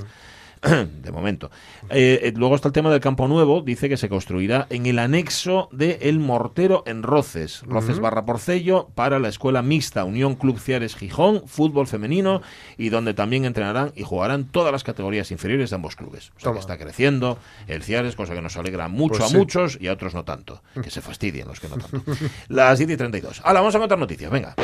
[1.02, 1.50] De momento.
[1.90, 3.62] Eh, eh, luego está el tema del Campo Nuevo.
[3.62, 7.62] Dice que se construirá en el anexo de El Mortero en Roces.
[7.62, 12.42] Roces barra Porcello para la escuela mixta Unión Club Ciares Gijón, fútbol femenino
[12.76, 16.32] y donde también entrenarán y jugarán todas las categorías inferiores de ambos clubes.
[16.36, 19.36] O sea que está creciendo el Ciares, cosa que nos alegra mucho Pues a sí.
[19.36, 20.62] muchos y a otros no tanto.
[20.82, 22.02] Que se fastidien los que no tanto.
[22.48, 23.42] Las 10 y 32.
[23.44, 24.30] Ahora vamos a contar noticias.
[24.30, 24.54] Venga.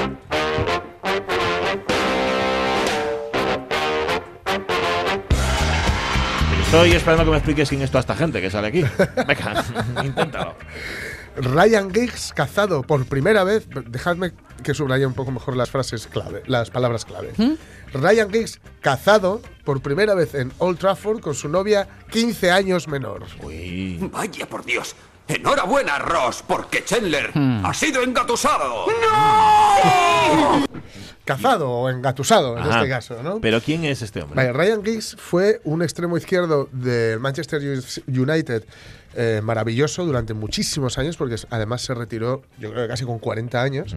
[6.73, 8.81] Estoy esperando que me expliques quién es toda esta gente que sale aquí.
[9.29, 9.63] Venga,
[10.03, 10.57] inténtalo.
[11.37, 13.69] Ryan Giggs cazado por primera vez.
[13.89, 14.33] Dejadme
[14.65, 17.35] que subraye un poco mejor las frases clave, las palabras clave.
[17.93, 23.27] Ryan Giggs cazado por primera vez en Old Trafford con su novia 15 años menor.
[23.43, 23.99] Uy.
[24.11, 24.97] Vaya por Dios.
[25.29, 28.87] Enhorabuena, Ross, porque Chandler ha sido engatusado.
[31.25, 32.79] Cazado o engatusado en Ajá.
[32.79, 33.41] este caso, ¿no?
[33.41, 34.37] Pero ¿quién es este hombre?
[34.37, 37.63] Vaya, Ryan Giggs fue un extremo izquierdo del Manchester
[38.09, 38.65] United
[39.15, 43.63] eh, maravilloso durante muchísimos años, porque además se retiró, yo creo que casi con 40
[43.63, 43.95] años,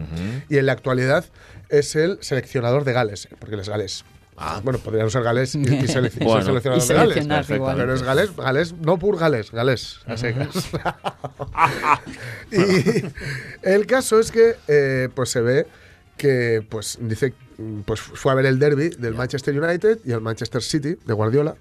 [0.48, 1.24] y en la actualidad
[1.68, 4.04] es el seleccionador de Gales, porque él es Gales.
[4.36, 4.60] Ah.
[4.62, 7.50] Bueno, podrían ser Gales y, y seleccionador Y de Gales.
[7.50, 7.76] igual.
[7.76, 10.48] Pero es Gales, Gales, no pur Gales, Gales, a secas.
[12.52, 13.04] y
[13.62, 15.66] el caso es que eh, pues se ve
[16.16, 17.34] que pues dice
[17.84, 21.56] pues fue a ver el derby del Manchester United y el Manchester City de Guardiola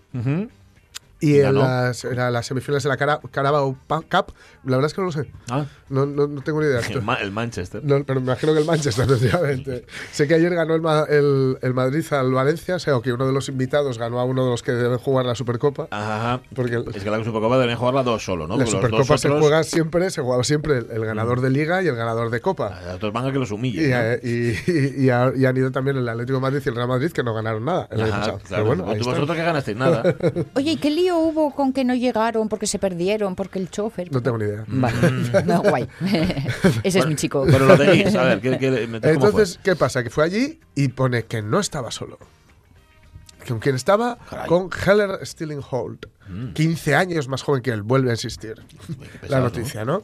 [1.25, 4.33] Y en las, en las semifinales de la Cara- Carabao Cup
[4.65, 7.01] la verdad es que no lo sé Ah, no, no, no tengo ni idea el,
[7.01, 7.81] Ma- el Manchester.
[7.83, 9.85] No, pero me imagino que el Manchester, efectivamente.
[10.11, 13.13] sé que ayer ganó el, Ma- el, el Madrid al Valencia, o sea, o que
[13.13, 15.87] uno de los invitados ganó a uno de los que deben jugar la Supercopa.
[15.91, 16.41] Ajá.
[16.55, 18.57] Porque el- es que la Supercopa deberían jugarla dos solo, ¿no?
[18.57, 21.41] la Porque los Supercopa dos se otros- juega siempre, se juega siempre el, el ganador
[21.41, 22.79] de Liga y el ganador de Copa.
[22.85, 23.91] Los otros van a que los Y, humillen.
[23.91, 23.97] ¿no?
[23.97, 26.87] eh, y- y- y y han ido también el Atlético de Madrid y el Real
[26.87, 28.39] Madrid que no ganaron nada el año Ajá, pasado.
[28.39, 28.63] claro.
[28.63, 30.15] Pero bueno, ahí vosotros que ganasteis nada.
[30.55, 34.11] Oye, ¿y qué lío hubo con que no llegaron, porque se perdieron, porque el chofer?
[34.11, 34.63] No tengo ni idea.
[34.67, 34.95] Vale,
[35.45, 35.87] no, guay.
[36.83, 37.45] Ese es mi chico.
[37.45, 39.11] Pero lo tenéis, a ver, ¿qué, qué, ¿cómo fue?
[39.11, 40.03] Entonces, ¿qué pasa?
[40.03, 42.17] Que fue allí y pone que no estaba solo.
[43.47, 44.17] ¿Con quién estaba?
[44.29, 44.45] Caray.
[44.45, 44.49] Mm.
[44.49, 45.19] Con Heller
[46.25, 46.53] Stillingholt.
[46.55, 48.55] 15 años más joven que él, vuelve a insistir.
[49.21, 50.03] qué la noticia, ¿no?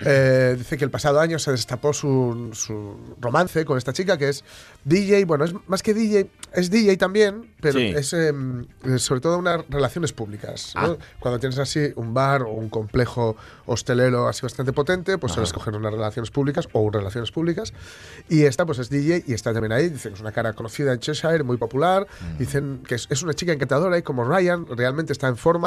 [0.00, 4.28] Eh, dice que el pasado año se destapó su, su romance con esta chica que
[4.28, 4.44] es
[4.84, 5.24] DJ.
[5.24, 7.86] Bueno, es más que DJ, es DJ también, pero Sí.
[7.96, 10.72] es em, eh, sobre todo unas relaciones públicas.
[10.74, 10.80] ¿no?
[10.92, 10.96] Ah.
[11.20, 15.74] Cuando tienes así un bar o un complejo hostelero así bastante potente, pues sueles coger
[15.74, 17.72] unas relaciones públicas o un relaciones públicas.
[18.28, 19.88] Y esta, pues es DJ y está también ahí.
[19.88, 22.06] Dicen que es una cara conocida en Cheshire, muy popular.
[22.34, 22.38] Mm.
[22.38, 25.57] Dicen que es, es una chica encantadora y como Ryan realmente está en forma,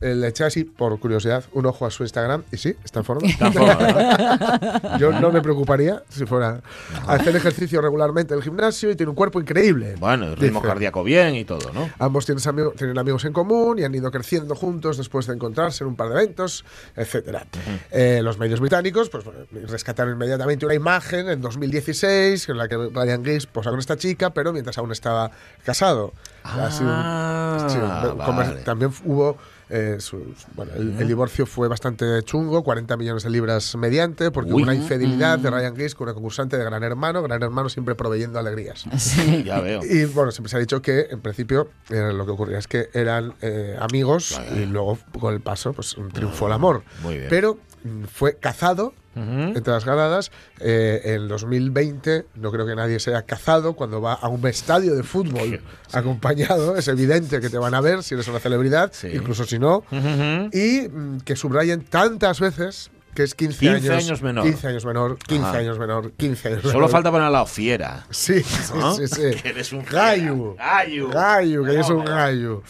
[0.00, 3.04] eh, le eché así, por curiosidad, un ojo a su Instagram y sí, está en
[3.04, 3.26] forma.
[3.28, 4.98] Está en forma.
[4.98, 6.60] Yo no me preocuparía si fuera
[7.06, 9.94] a hacer ejercicio regularmente en el gimnasio y tiene un cuerpo increíble.
[9.98, 10.68] Bueno, el ritmo Dice.
[10.68, 11.88] cardíaco bien y todo, ¿no?
[11.98, 15.84] Ambos tienen, amigo- tienen amigos en común y han ido creciendo juntos después de encontrarse
[15.84, 17.46] en un par de eventos, etcétera.
[17.90, 19.24] Eh, los medios británicos pues,
[19.68, 24.30] rescataron inmediatamente una imagen en 2016 en la que Ryan Giggs posa con esta chica,
[24.30, 25.30] pero mientras aún estaba
[25.64, 26.12] casado.
[26.44, 28.62] Ha sido un- Ah, sí, un- vale.
[28.62, 29.35] También hubo...
[29.68, 34.52] eh, su- bueno, el, el divorcio fue bastante chungo, 40 millones de libras mediante, porque
[34.52, 37.94] hubo una infidelidad de Ryan Giggs con una concursante de Gran Hermano, Gran Hermano siempre
[37.94, 38.84] proveyendo alegrías.
[38.98, 39.42] Sí.
[39.44, 39.80] Ya veo.
[39.84, 42.88] Y bueno, siempre se ha dicho que en principio eh, lo que ocurría es que
[42.92, 46.82] eran eh, amigos y luego con el paso pues triunfó el amor.
[47.02, 47.26] Muy bien.
[47.30, 50.30] Pero mm, fue cazado entre las ganadas.
[50.60, 55.02] Eh, en 2020 no creo que nadie sea cazado cuando va a un estadio de
[55.02, 55.60] fútbol
[55.92, 56.76] acompañado.
[56.76, 59.08] Es evidente que te van a ver si eres una celebridad, Sí.
[59.14, 59.78] incluso si no.
[59.90, 60.50] Ujú.
[60.52, 64.44] Y mm, que subrayen tantas veces que es 15, 15 años menor.
[64.44, 65.56] 15 años menor, 15 Ajá.
[65.58, 66.90] años menor, 15 años Solo menor.
[66.90, 68.06] falta poner al lado fiera.
[68.10, 68.94] Sí, sí, ¿no?
[68.94, 69.22] sí, sí.
[69.42, 70.54] Que eres un gallo.
[70.56, 71.08] Gallo.
[71.08, 72.12] Gallo, que es un Hombre.
[72.12, 72.62] gallo.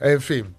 [0.00, 0.54] En fin.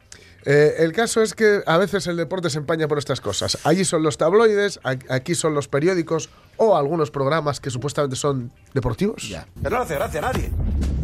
[0.45, 3.58] Eh, el caso es que a veces el deporte se empaña por estas cosas.
[3.63, 9.27] Allí son los tabloides, aquí son los periódicos o algunos programas que supuestamente son deportivos.
[9.27, 9.47] Ya.
[9.62, 10.51] Pero no le hace gracia a nadie.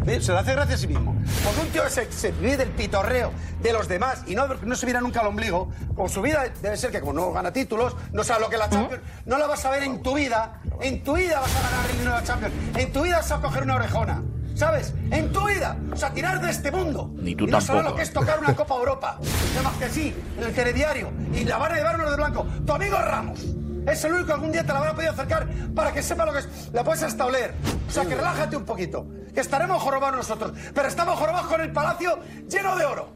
[0.06, 0.20] ¿Eh?
[0.20, 1.16] Se le hace gracia a sí mismo.
[1.44, 4.86] Porque un tío se, se vive del pitorreo de los demás y no, no se
[4.86, 8.22] mira nunca al ombligo, con su vida debe ser que como no gana títulos, no
[8.24, 10.60] sabe lo que es la Champions, no la vas a ver en tu vida.
[10.80, 12.54] En tu vida vas a ganar el himno de la Champions.
[12.76, 14.22] En tu vida vas a coger una orejona.
[14.54, 14.94] ¿Sabes?
[15.10, 15.76] En tu vida.
[15.92, 17.10] O sea, tirar de este mundo.
[17.16, 17.90] Ni tú y no sabes tampoco.
[17.90, 19.18] lo que es tocar una Copa Europa.
[19.54, 21.10] Nada más que sí, en el telediario.
[21.34, 22.46] Y la van a llevar de blanco.
[22.66, 23.40] Tu amigo Ramos.
[23.86, 26.24] Es el único que algún día te la van a poder acercar para que sepa
[26.24, 26.70] lo que es.
[26.72, 27.54] La puedes hasta oler.
[27.88, 29.06] O sea, que relájate un poquito.
[29.34, 30.52] Que estaremos jorobados nosotros.
[30.72, 33.08] Pero estamos jorobados con el palacio lleno de oro.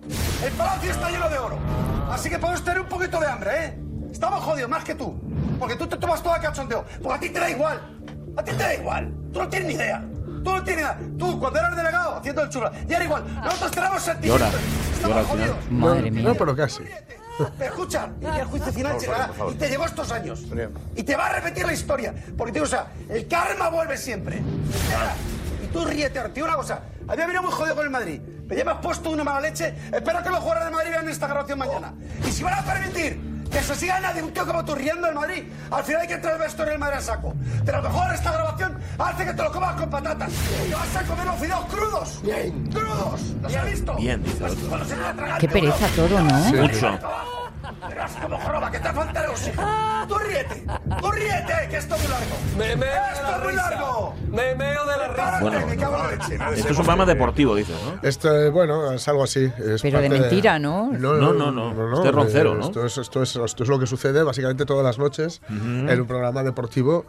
[0.44, 1.58] El palacio está lleno de oro.
[2.10, 3.78] Así que podemos tener un poquito de hambre, ¿eh?
[4.10, 5.14] Estamos jodidos más que tú.
[5.58, 6.84] Porque tú te tomas todo a cachondeo.
[7.02, 7.80] Porque a ti te da igual.
[8.36, 9.12] A ti te da igual.
[9.32, 10.04] Tú no tienes ni idea.
[10.46, 10.98] Tú no tienes idea.
[11.18, 13.24] Tú, cuando eras delegado, haciendo el chulo, ya era igual.
[13.42, 14.52] Nosotros tenemos sentimientos.
[14.52, 14.62] Llora.
[14.94, 15.48] Estamos Llora al final.
[15.48, 15.70] jodidos.
[15.72, 16.22] Madre mía.
[16.22, 16.84] No, pero casi.
[17.58, 19.30] Pero escucha, y el juicio final llegará.
[19.50, 20.44] Y te llegó estos años.
[20.94, 22.14] Y te va a repetir la historia.
[22.38, 24.40] Porque, tío, o sea, el karma vuelve siempre.
[25.64, 26.80] Y tú ríete, ahora, tío, una cosa.
[27.08, 28.20] Había venido muy jodido con el Madrid.
[28.46, 29.74] Me llevas puesto una mala leche.
[29.92, 31.92] Espero que los jugadores de Madrid vean esta grabación mañana.
[32.24, 35.14] Y si van a permitir que se siga nadie, un tío como tú riendo del
[35.14, 37.34] Madrid, al final hay que entrar el vestuario del Madrid a saco.
[37.64, 40.32] Pero a lo mejor esta grabación hace que te lo comas con patatas.
[40.68, 42.22] Y vas a comer los fideos crudos.
[42.22, 42.66] Bien.
[42.72, 43.20] Crudos.
[43.42, 43.94] ¿Los has visto?
[43.96, 44.82] Bien, dice el Pues,
[45.38, 46.34] Qué pereza todo, ¿no?
[46.62, 46.98] Mucho.
[47.88, 50.06] Verás como joroba, que te falta el oxígeno.
[50.08, 50.64] Tú ríete,
[51.00, 52.36] tú ríete, que esto es muy largo.
[52.56, 53.70] Me meo de esto la es muy risa.
[53.70, 54.14] largo.
[54.28, 55.38] Me meo de la risa.
[55.40, 56.34] Bueno, me cago en la leche.
[56.34, 58.08] Esto es un programa deportivo, dices, ¿no?
[58.08, 59.50] Esto, eh, bueno, es algo así.
[59.58, 60.90] es Pero de mentira, ¿no?
[60.92, 61.94] No, No, no, no.
[61.96, 62.66] Este es roncero, ¿no?
[62.66, 66.06] Esto es, esto, es, esto es lo que sucede básicamente todas las noches en un
[66.06, 67.06] programa deportivo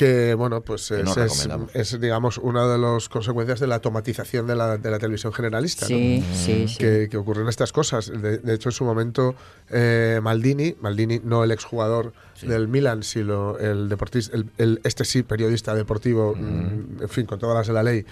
[0.00, 1.70] que, bueno, pues Que no es, es, recomendamos.
[1.74, 5.84] es, digamos, una de las consecuencias de la automatización de la, de la televisión generalista.
[5.84, 5.88] ¿no?
[5.88, 6.78] Sí, sí, sí.
[6.78, 8.10] que, que ocurren estas cosas.
[8.10, 9.34] De, de hecho, en su momento,
[9.68, 15.22] eh, Maldini, Maldini, no el exjugador del Milan, sino el deportista, el, el- este sí,
[15.22, 18.06] periodista deportivo, mm, en fin, con todas las de la ley,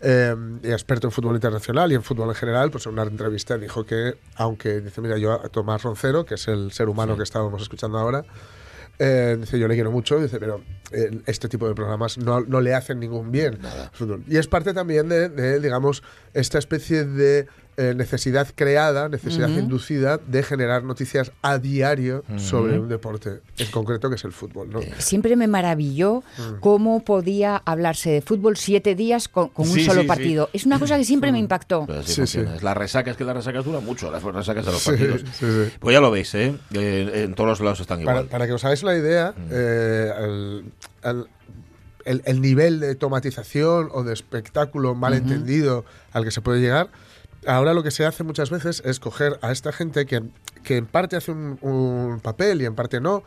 [0.00, 3.58] eh, y experto en fútbol internacional y en fútbol en general, pues en una entrevista
[3.58, 7.22] dijo que, aunque, dice, mira, yo a Tomás Roncero, que es el ser humano que
[7.24, 8.24] estábamos escuchando ahora,
[8.98, 12.60] eh, dice, yo le quiero mucho, dice, pero eh, este tipo de programas no, no
[12.60, 13.58] le hacen ningún bien.
[14.26, 16.02] Y es parte también de, de, digamos,
[16.34, 17.46] esta especie de
[17.78, 24.08] eh, necesidad creada, necesidad inducida de generar noticias a diario sobre un deporte en concreto
[24.08, 24.70] que es el fútbol.
[24.70, 24.80] ¿no?
[24.98, 26.60] Siempre me maravilló Mm.
[26.60, 30.08] cómo podía hablarse de fútbol siete días con, con un Sí, solo sí, sí.
[30.08, 30.48] partido.
[30.52, 31.86] Es una cosa que siempre me impactó.
[31.88, 32.50] Así Sí, funciona.
[32.52, 32.56] sí.
[32.56, 35.20] Es Las resacas, que las resacas duran mucho, las resacas de los Sí, partidos.
[35.32, 35.72] sí, sí.
[35.78, 36.54] Pues ya lo veis, ¿eh?
[36.72, 38.26] Eh, En todos los lados están Para, igual.
[38.30, 40.64] para que os hagáis una idea, eh, el,
[41.04, 41.26] el-
[42.04, 46.88] el- el nivel de automatización o de espectáculo malentendido al que se puede llegar,
[47.46, 50.22] ahora lo que se hace muchas veces es coger a esta gente que,
[50.62, 53.22] que en parte hace un, un papel y en parte no.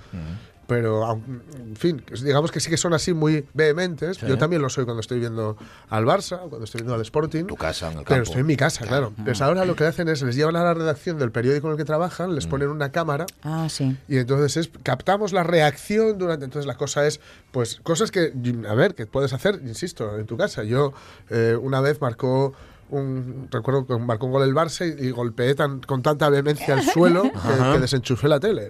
[0.68, 4.20] Pero, aun- en fin, digamos que sí que son así muy vehementes.
[4.20, 5.58] Yo también lo soy cuando estoy viendo
[5.90, 7.46] al Barça, o cuando estoy viendo al Sporting.
[7.46, 8.24] Tu casa, en el Pero campo.
[8.26, 9.12] estoy en mi casa, claro.
[9.26, 11.78] Pues ahora lo que hacen es, les llevan a la redacción del periódico en el
[11.80, 13.98] que trabajan, les ponen una cámara Ah, sí.
[14.08, 16.46] y entonces es, captamos la reacción durante.
[16.46, 17.20] Entonces la cosa es,
[17.52, 18.32] pues, cosas que,
[18.70, 20.64] a ver, que puedes hacer, insisto, en tu casa.
[20.64, 20.94] Yo
[21.32, 22.54] eh, una vez marcó.
[22.90, 26.74] Un, recuerdo que marcó un gol el Barça y, y golpeé tan, con tanta vehemencia
[26.74, 28.70] al suelo que, que desenchufé la tele.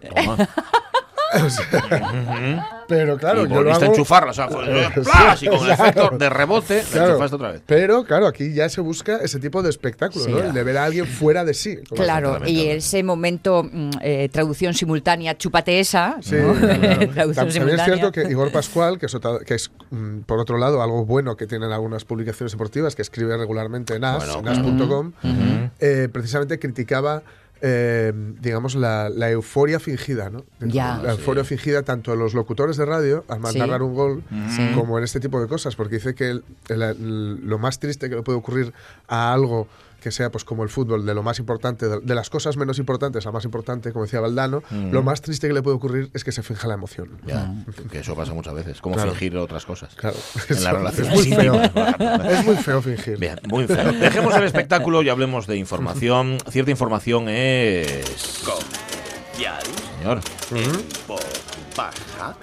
[1.32, 1.46] Toma.
[1.46, 3.86] O sea, pero claro, y yo lo hago.
[3.86, 4.90] enchufarla, o sea, fue- Eh,
[5.48, 7.08] con el efecto de rebote, la Claro.
[7.10, 7.62] enchufaste otra vez.
[7.68, 10.32] Pero claro, aquí ya se busca ese tipo de espectáculo, Sí.
[10.32, 10.40] ¿no?
[10.40, 11.78] El de ver a alguien fuera de sí.
[11.96, 16.18] Claro, y ese momento, mm, eh, traducción simultánea, chúpate esa.
[16.22, 16.54] Sí, ¿no?
[16.54, 17.12] claro.
[17.14, 17.36] traducción
[17.68, 20.82] También es cierto que Igor Pascual, que es, otra- que es, mm, por otro lado
[20.82, 25.12] algo bueno que tienen algunas publicaciones deportivas, que escribe regularmente en as, Bueno, en as.com,
[25.80, 27.22] eh, precisamente criticaba
[27.62, 30.44] eh, digamos, la, la euforia fingida, ¿no?
[30.60, 30.98] Ya.
[31.04, 33.60] La euforia fingida tanto en los locutores de radio, al Sí.
[33.60, 34.24] narrar un gol,
[34.56, 34.72] Sí.
[34.76, 38.10] como en este tipo de cosas, porque dice que el- el- el- lo más triste
[38.10, 38.74] que le puede ocurrir
[39.08, 39.68] a algo
[40.00, 43.26] que sea pues como el fútbol, de lo más importante, de, las cosas menos importantes
[43.26, 46.32] a más importante, como decía Valdano, lo más triste que le puede ocurrir es que
[46.32, 47.20] se finja la emoción.
[47.26, 47.54] Ya,
[47.92, 48.82] que eso pasa muchas veces.
[48.82, 49.12] Como Claro.
[49.12, 49.94] fingir otras cosas.
[49.96, 50.18] Claro.
[50.50, 51.62] En las Eso relaciones es muy feo.
[52.30, 53.18] Es muy feo fingir.
[53.18, 53.92] Bien, muy feo.
[53.94, 56.38] Dejemos el espectáculo y hablemos de información.
[56.50, 58.44] Cierta información es.
[60.00, 60.22] Señor.
[61.76, 62.36] Baja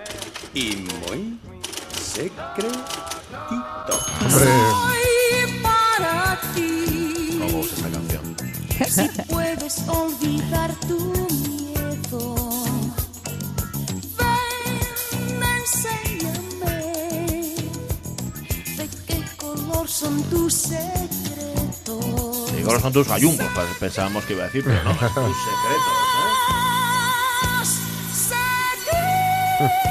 [0.54, 1.38] y muy
[1.92, 2.68] secretito.
[4.24, 5.05] Hombre,
[8.84, 10.98] Si puedes olvidar tu
[11.30, 12.34] miedo,
[14.18, 14.80] ven,
[15.58, 16.82] enséñame
[18.76, 22.52] de qué color son tus secretos.
[22.54, 23.46] Digo, no son tus gallumbos,
[23.80, 25.22] pensábamos que iba a decir, pero no, tus secretos.
[29.60, 29.85] ¿eh?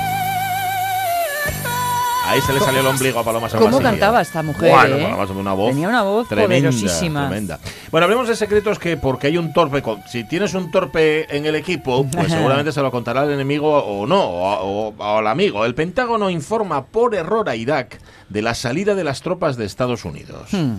[2.36, 3.91] Ahí se le salió el ombligo a Paloma San ¿Cómo Basilio.
[3.91, 5.15] cantaba esta mujer, Bueno, eh?
[5.15, 5.69] Paloma una voz.
[5.69, 7.59] Tenía una voz tremenda, tremenda.
[7.91, 9.82] Bueno, hablemos de secretos que porque hay un torpe.
[10.09, 14.05] Si tienes un torpe en el equipo, pues seguramente se lo contará el enemigo o
[14.05, 15.64] no, o, o- o al amigo.
[15.64, 17.99] El Pentágono informa por error a Irak
[18.36, 20.49] de la salida de las tropas de Estados Unidos.
[20.51, 20.75] Hmm.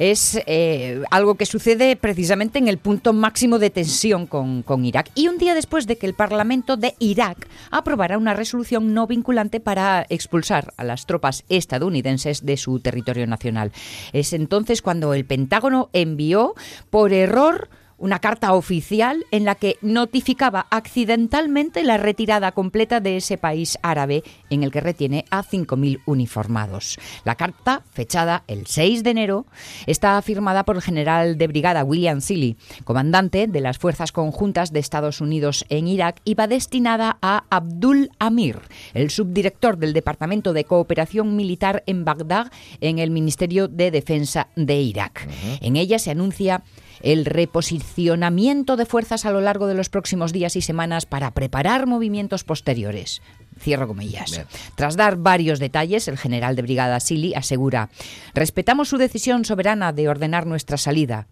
[0.00, 5.08] Es eh, algo que sucede precisamente en el punto máximo de tensión con, con Irak
[5.14, 9.60] y un día después de que el Parlamento de Irak aprobara una resolución no vinculante
[9.60, 13.70] para expulsar a las tropas estadounidenses de su territorio nacional.
[14.12, 16.54] Es entonces cuando el Pentágono envió
[16.90, 17.68] por error
[18.00, 24.24] una carta oficial en la que notificaba accidentalmente la retirada completa de ese país árabe
[24.48, 26.98] en el que retiene a 5.000 uniformados.
[27.24, 29.46] La carta, fechada el 6 de enero,
[29.86, 34.80] está firmada por el general de brigada William Seeley, comandante de las Fuerzas Conjuntas de
[34.80, 38.60] Estados Unidos en Irak, y va destinada a Abdul Amir,
[38.94, 44.80] el subdirector del Departamento de Cooperación Militar en Bagdad en el Ministerio de Defensa de
[44.80, 45.28] Irak.
[45.60, 46.62] En ella se anuncia
[47.02, 51.86] el reposicionamiento de fuerzas a lo largo de los próximos días y semanas para preparar
[51.86, 53.22] movimientos posteriores.
[53.58, 54.30] Cierro comillas.
[54.30, 54.46] Bien.
[54.74, 57.90] Tras dar varios detalles, el general de brigada Sili asegura:
[58.34, 61.26] Respetamos su decisión soberana de ordenar nuestra salida.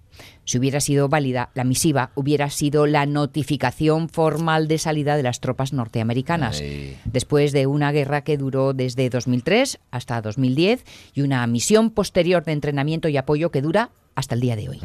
[0.48, 5.40] Si hubiera sido válida, la misiva hubiera sido la notificación formal de salida de las
[5.40, 6.62] tropas norteamericanas.
[6.62, 6.96] Ay.
[7.04, 12.52] Después de una guerra que duró desde 2003 hasta 2010 y una misión posterior de
[12.52, 14.80] entrenamiento y apoyo que dura hasta el día de hoy.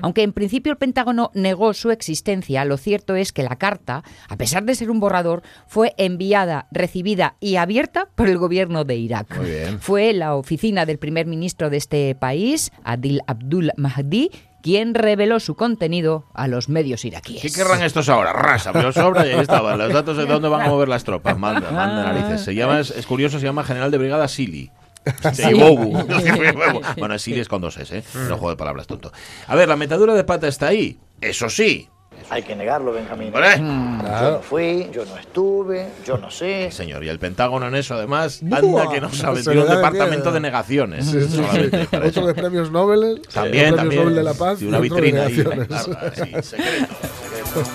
[0.00, 4.36] Aunque en principio el Pentágono negó su existencia, lo cierto es que la carta, a
[4.36, 9.36] pesar de ser un borrador, fue enviada, recibida y abierta por el gobierno de Irak.
[9.36, 9.78] Muy bien.
[9.80, 14.30] Fue la oficina del primer ministro de este país, Adil Abdul Mahdi,
[14.68, 17.40] quien reveló su contenido a los medios iraquíes.
[17.40, 18.34] ¿Qué querrán estos ahora?
[18.34, 19.78] Rasa, pero sobra y ahí estaban.
[19.78, 21.38] Los datos de dónde van a mover las tropas.
[21.38, 22.42] Manda, manda narices.
[22.42, 24.70] Se llama, es, es curioso, se llama General de Brigada Sili.
[25.32, 25.54] Sí,
[26.98, 28.04] bueno, Sili es con dos S, ¿eh?
[28.28, 29.10] No juego de palabras, tonto.
[29.46, 30.98] A ver, la metadura de pata está ahí.
[31.22, 31.88] Eso sí.
[32.30, 33.28] Hay que negarlo, Benjamín.
[33.34, 33.56] Hombre.
[33.56, 36.70] Yo no fui, yo no estuve, yo no sé.
[36.70, 39.42] Señor, y el Pentágono en eso, además, anda que no sabe.
[39.42, 41.06] se Tiene un departamento de negaciones.
[41.06, 41.96] Sí, sí, solamente sí.
[41.96, 43.22] Otro de premios Nobel.
[43.32, 44.02] También, premios también.
[44.02, 44.60] Nobel de la Paz.
[44.60, 45.34] Una y de vitrina ahí.
[45.36, 47.70] claro, secreto, secreto.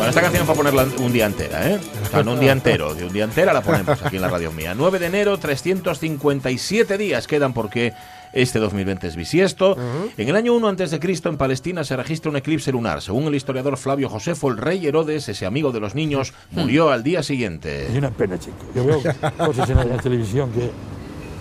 [0.00, 1.78] Bueno, esta canción es para ponerla un día entera, ¿eh?
[2.06, 4.28] O sea, no un día entero, de un día entera la ponemos aquí en la
[4.28, 4.72] radio mía.
[4.74, 7.92] 9 de enero, 357 días quedan porque
[8.32, 9.76] este 2020 es bisiesto.
[10.16, 13.02] En el año 1 antes de Cristo en Palestina se registra un eclipse lunar.
[13.02, 17.02] Según el historiador Flavio Josefo, el rey Herodes, ese amigo de los niños, murió al
[17.02, 17.86] día siguiente.
[17.86, 18.56] Es una pena, chico.
[18.74, 19.02] Yo veo
[19.38, 20.70] cosas en la, televisión que.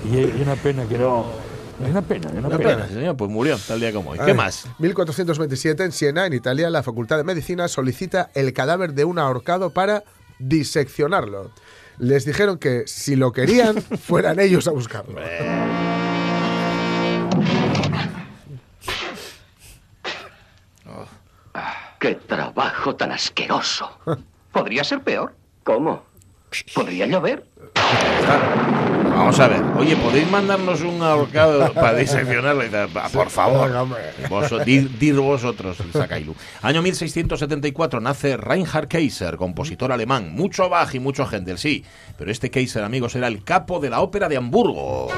[0.09, 1.25] Y es una pena que no.
[1.83, 2.69] Es una pena, es una, Una pena.
[2.75, 4.17] pena, señor, pues murió tal día como hoy.
[4.19, 4.65] Ay, ¿Qué más?
[4.79, 9.69] 1427 en Siena, en Italia, la Facultad de Medicina solicita el cadáver de un ahorcado
[9.69, 10.03] para
[10.39, 11.51] diseccionarlo.
[11.97, 15.19] Les dijeron que si lo querían, fueran ellos a buscarlo.
[21.99, 23.99] ¡Qué trabajo tan asqueroso!
[24.51, 25.35] ¿Podría ser peor?
[25.63, 26.03] ¿Cómo?
[26.73, 27.45] ¿Podría llover?
[29.19, 29.61] Vamos a ver.
[29.77, 32.63] Oye, ¿podéis mandarnos un ahorcado para diseccionarlo?
[33.11, 33.69] Por favor.
[34.29, 36.33] Vos, dir, dir vosotros, Sakailu.
[36.61, 40.31] Año 1674 nace Reinhard Kaiser, compositor alemán.
[40.33, 41.83] Mucho Bach y mucho Händel, sí.
[42.17, 45.09] Pero este Kaiser, amigos, era el capo de la ópera de Hamburgo.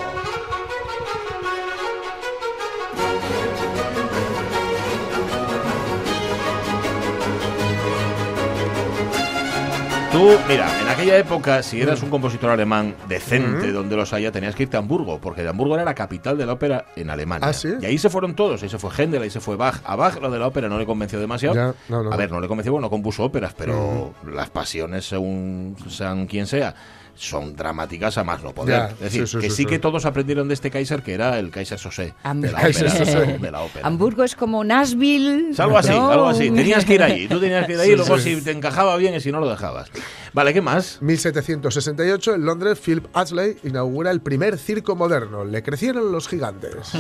[10.12, 14.56] Tú, mira, en aquella época, si eras un compositor alemán decente, donde los haya, tenías
[14.56, 17.48] que irte a Hamburgo, porque Hamburgo era la capital de la ópera en Alemania.
[17.48, 17.70] ¿Ah, sí?
[17.82, 19.80] Y ahí se fueron todos, ahí se fue Händel, ahí se fue Bach.
[19.86, 21.56] A Bach lo de la ópera no le convenció demasiado.
[21.56, 22.12] Ya, no, no.
[22.12, 26.46] A ver, no le convenció, bueno, no compuso óperas, pero las pasiones, según sean quien
[26.46, 26.76] sea,
[27.16, 28.76] son dramáticas a más no poder.
[28.78, 29.66] Ya, es decir, sí, sí, que sí, sí, sí.
[29.66, 32.14] que todos aprendieron de este Kaiser, que era el Kaiser Sosé.
[32.36, 33.06] De la Kaiser ópera.
[33.06, 33.38] Sosé.
[33.38, 33.88] De la ópera.
[33.88, 35.52] Hamburgo es como Nashville.
[35.52, 36.10] Es algo así, ¿no?
[36.10, 36.50] algo así.
[36.52, 37.28] Tenías que ir allí.
[37.28, 38.36] Tú tenías que ir allí, Sí, luego sí.
[38.36, 39.92] si te encajaba bien y si no lo dejabas.
[40.34, 41.02] Vale, ¿qué más?
[41.02, 45.44] 1768 en Londres, Philip Ashley inaugura el primer circo moderno.
[45.44, 46.94] Le crecieron los gigantes.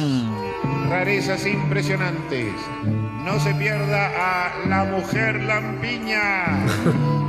[0.89, 2.53] Rarezas impresionantes.
[2.83, 6.65] No se pierda a la mujer lampiña.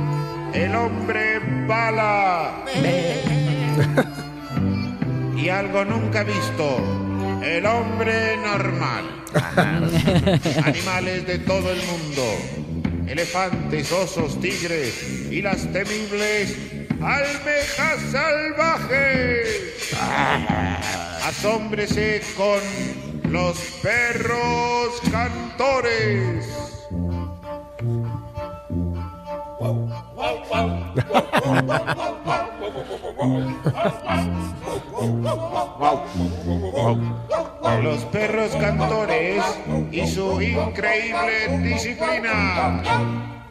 [0.53, 2.63] El hombre bala.
[5.35, 6.77] Y algo nunca visto.
[7.43, 9.03] El hombre normal.
[10.63, 12.23] Animales de todo el mundo.
[13.07, 16.55] Elefantes, osos, tigres y las temibles
[17.01, 19.85] almejas salvajes.
[21.25, 22.61] Asómbrese con
[23.31, 26.72] los perros cantores.
[37.81, 39.43] Los perros cantores
[39.91, 43.42] y su increíble disciplina.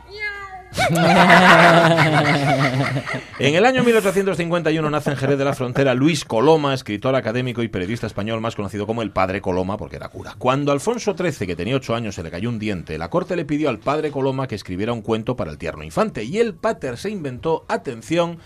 [3.39, 7.69] En el año 1851 nace en Jerez de la Frontera Luis Coloma, escritor académico y
[7.69, 10.35] periodista español más conocido como el Padre Coloma porque era cura.
[10.39, 13.45] Cuando Alfonso XIII, que tenía ocho años, se le cayó un diente, la corte le
[13.45, 16.97] pidió al Padre Coloma que escribiera un cuento para el tierno infante y el pater
[16.97, 18.39] se inventó, atención,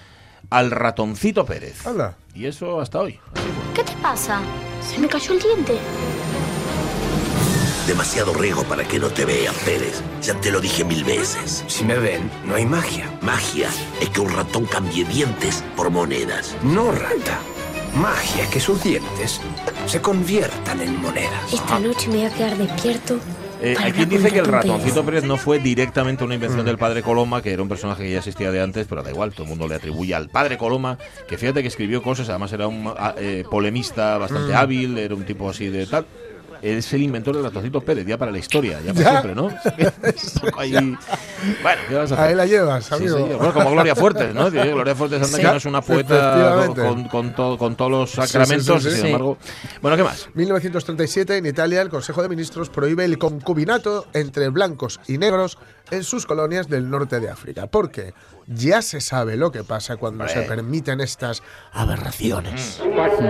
[0.51, 1.85] al ratoncito Pérez.
[2.35, 3.19] Y eso hasta hoy.
[3.75, 4.41] ¿Qué te pasa?
[4.81, 5.79] Se me cayó el diente.
[7.87, 10.03] Demasiado riego para que no te vean, Pérez.
[10.21, 11.65] Ya te lo dije mil veces.
[11.69, 13.09] Si me ven, no hay magia.
[13.23, 13.69] Magia
[14.01, 16.57] es que un ratón cambie dientes por monedas.
[16.65, 17.39] No, rata.
[17.95, 19.41] Magia es que sus dientes
[19.87, 21.53] se conviertan en monedas.
[21.53, 23.19] Esta noche me voy a quedar despierto.
[23.63, 25.25] Eh, para hay quien hablar dice que el ratoncito Pérez.
[25.25, 28.51] No fue directamente una invención del padre Coloma, que era un personaje que ya existía
[28.51, 31.63] de antes, pero da igual, todo el mundo le atribuye al padre Coloma, que fíjate
[31.63, 34.57] que escribió cosas, además era un ah, eh, polemista bastante Mm.
[34.57, 36.05] hábil, era un tipo así de tal.
[36.67, 39.11] Es el inventor del ratoncito Pérez, ya para la historia, ya para Ya.
[39.21, 39.49] siempre, ¿no?
[40.59, 42.29] Ahí- Bueno, ¿qué vas a hacer?
[42.29, 43.17] Ahí la llevas, Sí, amigo.
[43.19, 43.37] señor.
[43.39, 44.51] Bueno, como Gloria Fuertes, ¿no?
[44.51, 45.43] Gloria Fuertes anda Sí.
[45.43, 48.89] que no es una poeta con, con, todo- con todos los Sí, sí, sacramentos, sí,
[48.89, 48.95] sí.
[48.97, 49.07] sin Sí.
[49.09, 49.39] embargo.
[49.81, 50.29] Bueno, ¿qué más?
[50.35, 55.59] 1937, en Italia, el Consejo de Ministros prohíbe el concubinato entre blancos y negros
[55.91, 57.67] en sus colonias del norte de África.
[57.69, 58.13] Porque
[58.47, 60.43] ya se sabe lo que pasa cuando Hombre.
[60.43, 61.43] se permiten estas
[61.73, 62.81] aberraciones.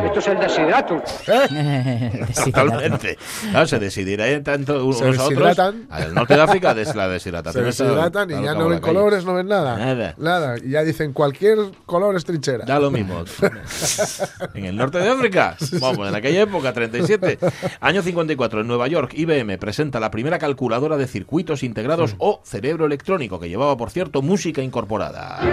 [0.05, 1.01] Esto es el desideratum.
[2.45, 3.19] Totalmente.
[3.51, 5.29] Claro, se decidirá tanto unos Se a otros.
[5.29, 5.87] deshidratan.
[5.91, 7.67] Al norte de África es la Se deshidratación.
[7.67, 9.77] está deshidratan y ya no ven colores, no ven nada.
[9.77, 10.15] Nada.
[10.19, 10.59] Nada.
[10.59, 12.65] Y ya dicen cualquier color es trinchera.
[12.65, 13.25] Da lo mismo.
[14.55, 15.57] en el norte de África.
[15.81, 17.39] Vamos, en aquella época, 37.
[17.81, 22.87] Año 54, en Nueva York, IBM presenta la primera calculadora de circuitos integrados o cerebro
[22.87, 25.06] electrónico, que llevaba, por cierto, música incorporada.
[25.13, 25.47] Me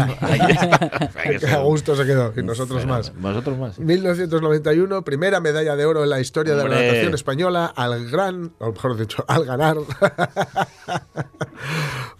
[0.00, 2.32] A gusto se quedó.
[2.36, 3.12] Y nosotros más.
[3.18, 3.78] Vosotros más.
[3.78, 8.72] 1991, primera medalla de oro en la historia de la natación española al gran, o
[8.72, 9.76] mejor dicho, al ganar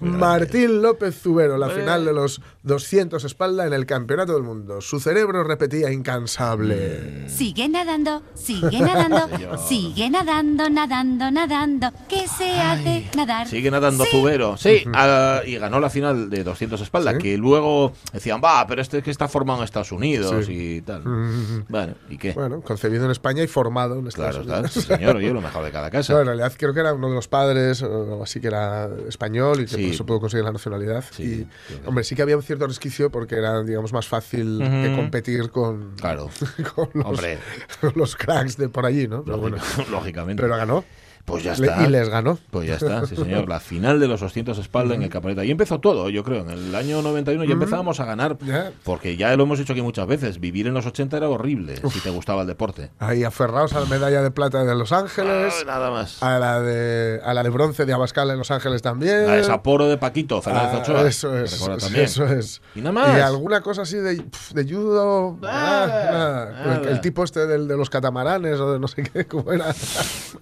[0.01, 4.81] Martín López Zubero, la final de los 200 espalda en el Campeonato del Mundo.
[4.81, 7.29] Su cerebro repetía incansable.
[7.29, 11.91] Sigue nadando, sigue nadando, sigue nadando, nadando, nadando.
[12.09, 13.47] ¿Qué se hace nadar?
[13.49, 14.11] Sigue nadando Sí.
[14.13, 14.57] Zubero.
[14.57, 17.21] Sí, ah, y ganó la final de 200 espaldas, Sí.
[17.23, 20.77] que luego decían, va, pero este es que está formado en Estados Unidos Sí.
[20.77, 21.05] y tal.
[21.05, 21.65] Mm.
[21.69, 22.33] Bueno, ¿y qué?
[22.33, 24.73] Bueno, concebido en España y formado en Estados Claro, Unidos.
[24.73, 26.13] sí, señor, oye, lo mejor de cada casa.
[26.13, 29.61] No, en realidad creo que era uno de los padres, o así que era español
[29.61, 29.89] y que Sí.
[29.89, 31.05] por eso pudo conseguir la nacionalidad.
[31.19, 31.47] y,
[31.87, 35.95] hombre, sí que había un cierto resquicio porque era, digamos, más fácil que competir con,
[35.97, 36.31] Claro.
[36.75, 37.39] con los, Hombre.
[37.95, 39.23] los cracks de por allí, ¿no?
[39.25, 39.57] Pero bueno,
[39.91, 40.43] Lógicamente.
[40.43, 40.85] pero ganó.
[41.27, 41.83] Pues ya está.
[41.83, 42.39] y les ganó.
[42.51, 43.49] Pues ya está, sí señor.
[43.49, 45.43] La final de los 200 espalda en el campeonato.
[45.43, 46.41] Y empezó todo, yo creo.
[46.43, 47.53] En el año 91 ya Mm.
[47.53, 48.39] empezábamos a ganar.
[48.85, 50.41] Porque ya lo hemos hecho aquí muchas veces.
[50.41, 52.91] Vivir en los 80 era horrible si te gustaba el deporte.
[53.01, 55.55] Ahí aferrados a la medalla de plata de Los Ángeles.
[55.59, 56.23] Ay, nada más.
[56.23, 59.27] A la de, a la de bronce de Abascal en Los Ángeles también.
[59.27, 61.09] La de Sapporo de Paquito, Fernández Ah, Ochoa.
[61.09, 61.51] Eso es.
[61.79, 62.01] sí.
[62.01, 62.63] Eso es.
[62.75, 63.19] Y nada más.
[63.19, 64.25] Y alguna cosa así de,
[64.55, 65.39] de judo.
[65.43, 66.81] ah, nada.
[66.83, 69.75] El, el tipo este del, de los catamaranes o de no sé qué, ¿cómo era?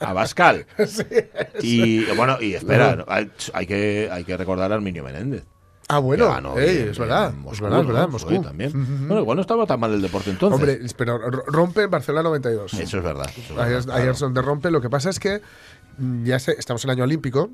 [0.01, 0.67] Abascal.
[0.87, 1.05] Sí,
[1.61, 3.05] Y bueno, y espera, No.
[3.09, 5.45] hay, hay que, hay que recordar a Arminio Menéndez.
[5.87, 8.41] Ah, bueno, Que ganó ey, bien es verdad, en es verdad, es verdad, Moscú.
[8.43, 8.73] también.
[9.07, 10.59] Bueno, igual no estaba tan mal el deporte entonces.
[10.59, 12.73] Hombre, pero ro- rompe en Barcelona 92.
[12.75, 13.29] Eso es verdad.
[13.37, 14.11] eso verdad, es, ahí claro.
[14.13, 14.71] es donde rompe.
[14.71, 15.43] Lo que pasa es que
[15.99, 17.51] mm, ya se- estamos en año olímpico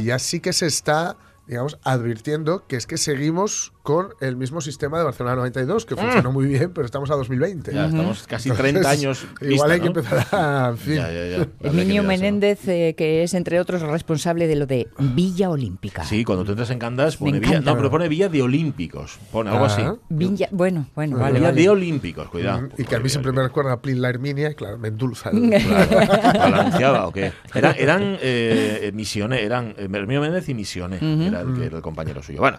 [0.00, 4.60] y ya sí que se está, digamos, advirtiendo que es que seguimos con el mismo
[4.60, 7.70] sistema de Barcelona 92, que funcionó muy bien, pero estamos a 2020.
[7.70, 7.74] Mm.
[7.76, 10.70] Ya, estamos casi 30 años Igual hay que empezar a.
[10.70, 10.96] En fin.
[10.96, 11.36] Ya, ya, ya.
[11.36, 12.02] El Habría que niño mirárselo.
[12.08, 16.02] Menéndez, eh, que es entre otros responsable de lo de Villa Olímpica.
[16.02, 17.70] Sí, cuando tú entras en Candas pone Me Villa, encanta.
[17.70, 19.82] no, pero pone Villa de Olímpicos, pone algo así.
[19.82, 19.94] Ah.
[20.08, 21.62] Villa, bueno, bueno, vale, Villa vale.
[21.62, 22.62] de Olímpicos, cuidado.
[22.62, 24.88] Mm, Y que a mí siempre me recuerda a Plin la Herminia, y claro, me
[24.88, 25.30] endulza.
[25.36, 27.30] Claro, ¿la anunciaba o qué?
[27.54, 31.82] Eran, eran eh, Misiones, eran eh, Hermínio Méndez y Misiones, era el, que era el
[31.82, 32.40] compañero suyo.
[32.40, 32.58] Bueno,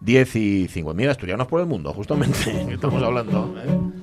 [0.00, 0.94] 10 y 5.
[0.94, 2.38] Mira, Asturianos por el mundo, justamente,
[2.68, 3.54] que estamos hablando.
[3.58, 3.96] ¿eh?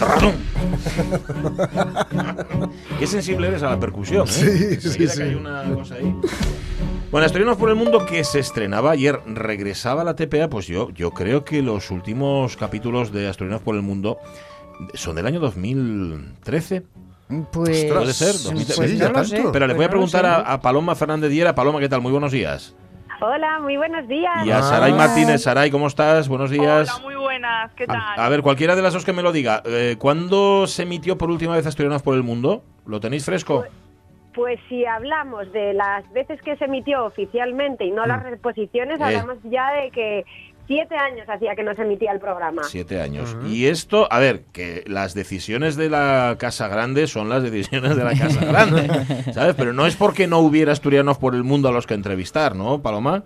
[2.98, 4.30] Qué sensible eres a la percusión, ¿eh?
[4.30, 5.18] Sí, sí, sí.
[5.18, 6.14] que hay una cosa ahí.
[7.10, 10.90] Bueno, Asturianos por el Mundo que se estrenaba ayer, regresaba a la TPA, pues yo,
[10.90, 14.18] yo creo que los últimos capítulos de Asturianos por el Mundo
[14.94, 16.84] son del año 2013.
[17.52, 18.32] Pues, ¿Puede ser?
[18.32, 19.04] pues 2013.
[19.04, 21.54] no lo sé, Pero le voy a pues no preguntar a, a Paloma Fernández Diera.
[21.54, 22.00] Paloma, ¿qué tal?
[22.00, 22.74] Muy buenos días.
[23.22, 24.44] Hola, muy buenos días.
[24.46, 25.42] Y a Saray Martínez.
[25.42, 26.26] Saray, ¿cómo estás?
[26.28, 26.90] Buenos días.
[26.94, 27.96] Hola, muy buenas, ¿qué tal?
[28.00, 29.62] A, a ver, cualquiera de las dos que me lo diga.
[29.66, 32.62] eh, ¿Cuándo se emitió por última vez Asturianos por el Mundo?
[32.86, 33.64] ¿Lo tenéis fresco?
[34.34, 39.04] Pues si hablamos de las veces que se emitió oficialmente y no las reposiciones, Eh.
[39.04, 40.24] hablamos ya de que
[40.70, 42.62] siete años hacía que no se emitía el programa.
[42.62, 43.36] Siete años.
[43.44, 48.04] Y esto, a ver, que las decisiones de la Casa Grande son las decisiones de
[48.04, 48.88] la Casa Grande,
[49.32, 49.56] ¿sabes?
[49.56, 52.80] Pero no es porque no hubiera asturianos por el mundo a los que entrevistar, ¿no,
[52.82, 53.24] Paloma?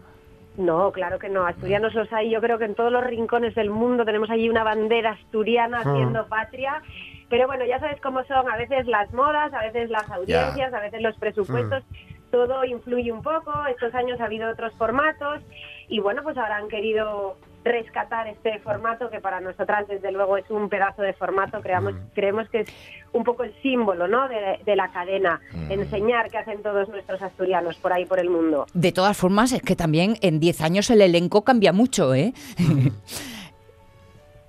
[0.56, 1.44] No, claro que no.
[1.46, 2.30] Asturianos los hay.
[2.30, 5.90] Yo creo que en todos los rincones del mundo tenemos allí una bandera asturiana Ah.
[5.90, 6.80] haciendo patria.
[7.28, 10.80] Pero bueno, ya sabes cómo son a veces las modas, a veces las audiencias, a
[10.80, 11.82] veces los presupuestos.
[12.30, 13.52] Todo influye un poco.
[13.68, 15.42] Estos años ha habido otros formatos
[15.88, 20.48] y bueno, pues ahora han querido rescatar este formato que para nosotras desde luego es
[20.50, 21.60] un pedazo de formato.
[21.62, 22.68] Creamos, Creemos que es
[23.12, 24.28] un poco el símbolo ¿no?
[24.28, 25.40] de, de la cadena.
[25.70, 28.66] Enseñar qué hacen todos nuestros asturianos por ahí por el mundo.
[28.74, 32.34] De todas formas, es que también en 10 años el elenco cambia mucho, ¿eh?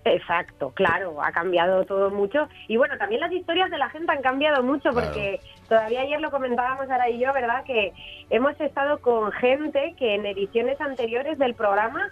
[0.07, 2.47] Exacto, claro, ha cambiado todo mucho.
[2.67, 6.29] Y bueno, también las historias de la gente han cambiado mucho porque todavía ayer lo
[6.29, 7.63] comentábamos Ara y yo, ¿verdad?
[7.63, 7.91] Que
[8.29, 12.07] hemos estado con gente que en ediciones anteriores del programa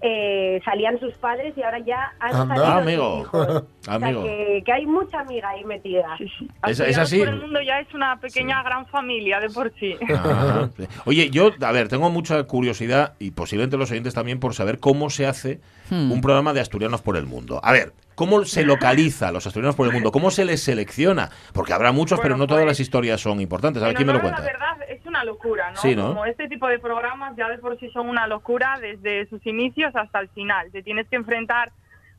[0.00, 2.54] eh, salían sus padres y ahora ya han Anda.
[2.56, 3.20] salido Ah, sus amigo.
[3.22, 3.48] hijos.
[3.48, 4.22] O sea, Amigo.
[4.24, 6.16] que, que hay mucha amiga ahí metida.
[6.66, 7.18] ¿Es, así?
[7.18, 9.96] por el mundo ya es una pequeña gran familia de por sí.
[10.14, 10.68] Ajá.
[11.06, 15.10] Oye, yo, a ver, tengo mucha curiosidad y posiblemente los oyentes también por saber cómo
[15.10, 16.12] se hace Hmm.
[16.12, 17.60] un programa de asturianos por el mundo.
[17.64, 20.10] A ver, ¿cómo se localiza a los asturianos por el mundo?
[20.10, 21.30] ¿Cómo se les selecciona?
[21.54, 23.80] Porque habrá muchos, pero no todas las historias son importantes.
[23.80, 24.40] A ver, ¿quién me lo cuenta?
[24.40, 25.76] La verdad es una locura, ¿no?
[25.76, 26.08] Sí, ¿no?
[26.08, 29.94] Como este tipo de programas ya de por sí son una locura desde sus inicios
[29.94, 30.72] hasta el final.
[30.72, 31.70] Te tienes que enfrentar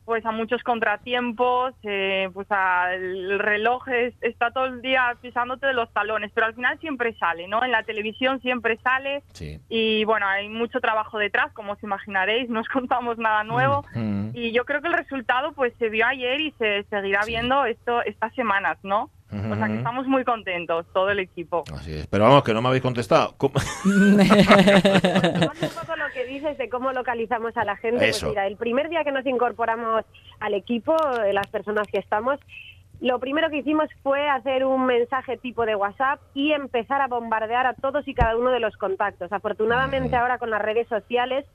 [0.10, 5.68] pues a muchos contratiempos, eh, pues a el reloj es- está todo el día pisándote
[5.68, 7.64] de los talones, pero al final siempre sale, ¿no?
[7.64, 9.60] En la televisión siempre sale Sí.
[9.70, 13.86] y bueno, hay mucho trabajo detrás, como os imaginaréis, no os contamos nada nuevo.
[13.94, 14.32] Mm.
[14.34, 18.02] Y yo creo que el resultado pues se vio ayer y se seguirá viendo esto
[18.04, 19.12] estas semanas, ¿no?
[19.32, 21.64] O sea que estamos muy contentos, todo el equipo.
[21.74, 22.08] Así es.
[22.08, 23.36] Pero vamos, que no me habéis contestado.
[23.38, 23.54] ¿Cómo?
[23.86, 28.10] un poco lo que dices de cómo localizamos a la gente.
[28.10, 28.28] Eso.
[28.28, 30.04] Pues mira, el primer día que nos incorporamos
[30.40, 32.40] al equipo, de las personas que estamos,
[33.02, 37.66] lo primero que hicimos fue hacer un mensaje tipo de WhatsApp y empezar a bombardear
[37.68, 39.32] a todos y cada uno de los contactos.
[39.32, 41.46] Afortunadamente ahora con las redes sociales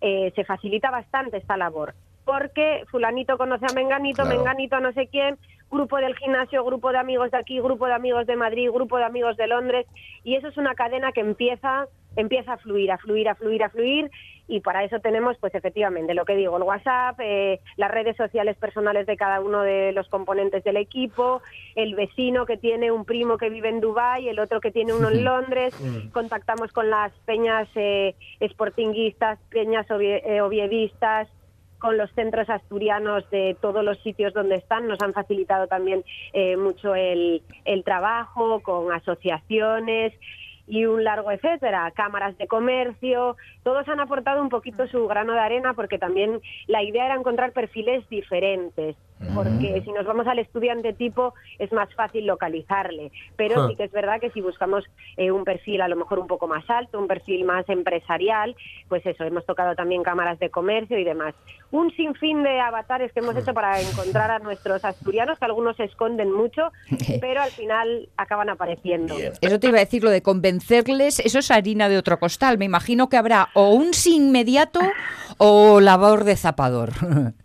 [0.00, 1.94] eh, se facilita bastante esta labor.
[2.24, 4.38] Porque fulanito conoce a Menganito, Claro.
[4.38, 5.38] Menganito a no sé quién,
[5.70, 9.04] grupo del gimnasio, grupo de amigos de aquí, grupo de amigos de Madrid, grupo de
[9.04, 9.86] amigos de Londres,
[10.24, 13.70] y eso es una cadena que empieza, empieza a fluir, a fluir, a fluir, a
[13.70, 14.10] fluir,
[14.48, 18.56] y para eso tenemos, pues efectivamente, lo que digo, el WhatsApp, eh, las redes sociales
[18.56, 21.40] personales de cada uno de los componentes del equipo,
[21.76, 25.08] el vecino que tiene un primo que vive en Dubái, el otro que tiene uno
[25.08, 25.72] en Londres,
[26.12, 28.16] contactamos con las peñas eh,
[28.48, 31.28] sportinguistas, peñas ovie- eh, oviedistas,
[31.80, 34.86] con los centros asturianos de todos los sitios donde están.
[34.86, 40.12] Nos han facilitado también eh, mucho el, el trabajo con asociaciones
[40.70, 45.40] y un largo etcétera, cámaras de comercio, todos han aportado un poquito su grano de
[45.40, 48.94] arena porque también la idea era encontrar perfiles diferentes,
[49.34, 53.92] porque si nos vamos al estudiante tipo es más fácil localizarle, pero sí que es
[53.92, 54.84] verdad que si buscamos
[55.16, 58.56] eh, un perfil a lo mejor un poco más alto, un perfil más empresarial,
[58.88, 61.34] pues eso, hemos tocado también cámaras de comercio y demás.
[61.70, 65.84] Un sinfín de avatares que hemos hecho para encontrar a nuestros asturianos, que algunos se
[65.84, 66.72] esconden mucho,
[67.20, 69.16] pero al final acaban apareciendo.
[69.40, 72.58] Eso te iba a decir, lo de convencerles, eso es harina de otro costal.
[72.58, 74.80] Me imagino que habrá o un sí inmediato
[75.38, 76.90] o labor de zapador.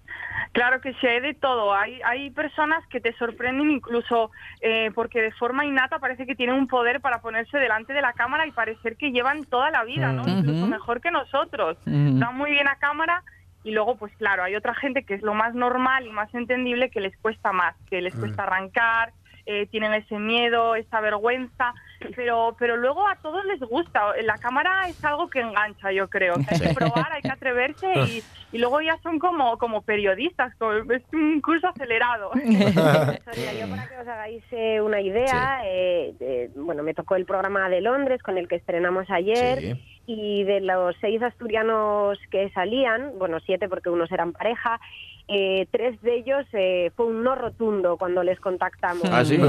[0.56, 1.74] Claro que sí, hay de todo.
[1.74, 4.32] Hay, hay personas que te sorprenden incluso
[4.62, 8.14] eh, porque de forma innata parece que tienen un poder para ponerse delante de la
[8.14, 10.24] cámara y parecer que llevan toda la vida, ¿no?
[10.26, 11.78] Incluso mejor que nosotros.
[11.86, 13.22] Están muy bien a cámara
[13.66, 16.90] y luego, pues claro, hay otra gente que es lo más normal y más entendible
[16.90, 19.12] que les cuesta más, que les cuesta arrancar,
[19.46, 21.74] eh, tienen ese miedo, esa vergüenza,
[22.16, 24.14] pero, pero luego a todos les gusta.
[24.24, 26.34] La cámara es algo que engancha, yo creo.
[26.36, 28.24] que hay que probar, hay que atreverse y,
[28.54, 32.32] y luego ya son como, como periodistas, como- es un curso acelerado.
[32.34, 37.26] Sonia, yo para que os hagáis eh, una idea, eh, eh, bueno, me tocó el
[37.26, 39.82] programa de Londres con el que estrenamos ayer Sí.
[40.08, 44.80] y de los seis asturianos que salían, bueno, siete porque unos eran pareja,
[45.28, 49.04] eh, tres de ellos eh, fue un no rotundo cuando les contactamos.
[49.12, 49.40] Ah, ¿sí?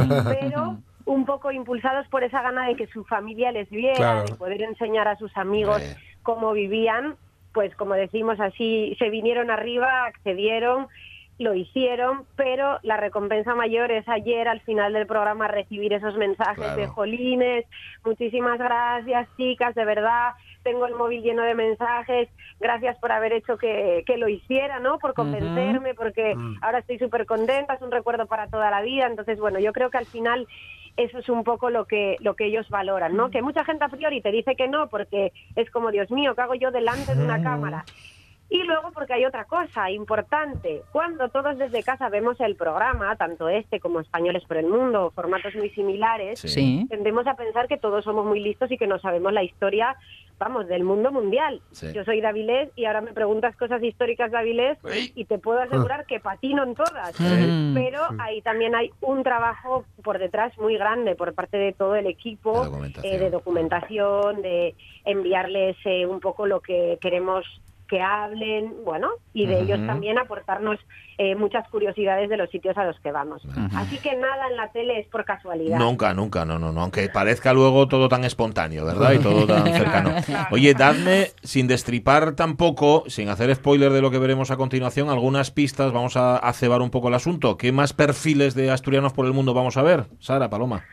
[0.41, 4.25] Pero un poco impulsados por esa gana de que su familia les viera, Claro.
[4.25, 5.81] de poder enseñar a sus amigos
[6.23, 7.15] cómo vivían,
[7.53, 10.89] pues como decimos así, se vinieron arriba, accedieron,
[11.39, 16.57] lo hicieron, pero la recompensa mayor es ayer al final del programa recibir esos mensajes
[16.65, 16.81] Claro.
[16.81, 17.65] de jolines,
[18.05, 20.31] muchísimas gracias chicas, de verdad,
[20.67, 24.99] tengo el móvil lleno de mensajes, gracias por haber hecho que, que lo hiciera, ¿no?
[24.99, 26.57] Por convencerme, porque Mm.
[26.61, 29.91] ahora estoy súper contenta, es un recuerdo para toda la vida, entonces, bueno, yo creo
[29.91, 30.49] que al final
[30.97, 33.31] eso es un poco lo que lo que ellos valoran, ¿no?
[33.31, 36.41] Que mucha gente a priori te dice que no porque es como, Dios mío, ¿qué
[36.41, 37.85] hago yo delante de una cámara?
[38.49, 40.83] Y luego porque hay otra cosa importante.
[40.93, 45.53] Cuando todos desde casa vemos el programa, tanto este como Españoles por el Mundo, formatos
[45.57, 46.39] muy similares.
[46.41, 46.87] Sí.
[46.89, 49.97] tendemos a pensar que todos somos muy listos y que no sabemos la historia,
[50.39, 51.61] vamos, del mundo mundial.
[51.73, 51.89] Sí.
[51.95, 54.79] Yo soy de Avilés y ahora me preguntas cosas históricas de Avilés
[55.15, 57.19] y te puedo asegurar que patino en todas.
[57.19, 57.75] Mm.
[57.75, 62.07] Pero ahí también hay un trabajo por detrás muy grande por parte de todo el
[62.07, 62.67] equipo
[63.03, 64.75] eh, de documentación, de
[65.05, 67.45] enviarles eh, un poco lo que queremos
[67.89, 70.79] que hablen, bueno, y de ellos también aportarnos
[71.19, 73.43] eh, muchas curiosidades de los sitios a los que vamos.
[73.75, 75.79] Así que nada en la tele es por casualidad.
[75.79, 76.83] Nunca, nunca, no, no, no.
[76.83, 79.13] Aunque parezca luego todo tan espontáneo, ¿verdad?
[79.13, 80.11] Y todo tan cercano.
[80.51, 85.51] Oye, dadme, sin destripar tampoco, sin hacer spoiler de lo que veremos a continuación, algunas
[85.51, 85.93] pistas.
[85.93, 87.57] Vamos a, a cebar un poco el asunto.
[87.57, 90.07] ¿Qué más perfiles de asturianos por el mundo vamos a ver?
[90.21, 90.85] Sara, Paloma.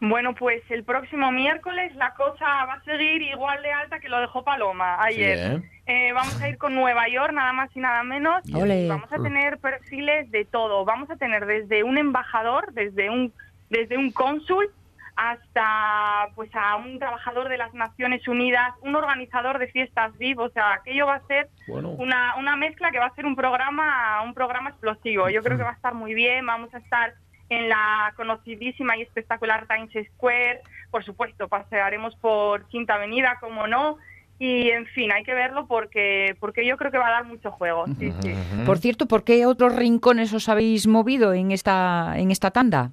[0.00, 4.18] Bueno, pues el próximo miércoles la cosa va a seguir igual de alta que lo
[4.20, 5.38] dejó Paloma ayer.
[5.38, 6.08] Sí, ¿eh?
[6.08, 8.42] Eh, vamos a ir con Nueva York, nada más y nada menos.
[8.50, 10.84] Vamos a tener perfiles de todo.
[10.86, 13.32] Vamos a tener desde un embajador, desde un,
[13.68, 14.70] desde un cónsul,
[15.16, 20.38] hasta pues a un trabajador de las Naciones Unidas, un organizador de fiestas VIP.
[20.38, 21.90] O sea, aquello va a ser Bueno.
[21.90, 25.28] una, una mezcla que va a ser un programa, un programa explosivo.
[25.28, 26.46] Yo creo que va a estar muy bien.
[26.46, 27.12] Vamos a estar
[27.50, 30.62] en la conocidísima y espectacular Times Square.
[30.90, 33.98] Por supuesto, pasearemos por Quinta Avenida, como no.
[34.38, 37.50] Y en fin, hay que verlo porque porque yo creo que va a dar mucho
[37.50, 37.84] juego.
[37.98, 38.34] Sí, sí.
[38.64, 42.92] Por cierto, ¿por qué otros rincones os habéis movido en esta, en esta tanda?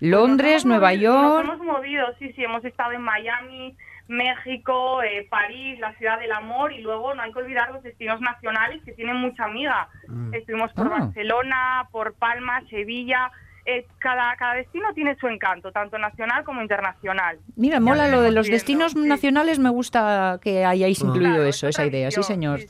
[0.00, 1.46] Londres, Nos hemos Nueva movido- York.
[1.46, 3.76] Nos hemos movido, sí, sí, hemos estado en Miami,
[4.08, 8.20] México, eh, París, la ciudad del amor y luego no hay que olvidar los destinos
[8.20, 9.88] nacionales que tienen mucha amiga.
[10.08, 10.34] Mm.
[10.34, 10.98] Estuvimos por Ah.
[11.00, 13.30] Barcelona, por Palma, Sevilla.
[13.64, 17.38] Eh, cada, cada destino tiene su encanto, tanto nacional como internacional.
[17.56, 18.56] Mira, mola lo de los viendo.
[18.56, 22.60] destinos nacionales, me gusta que hayáis incluido Claro, eso, esa idea, sí señor.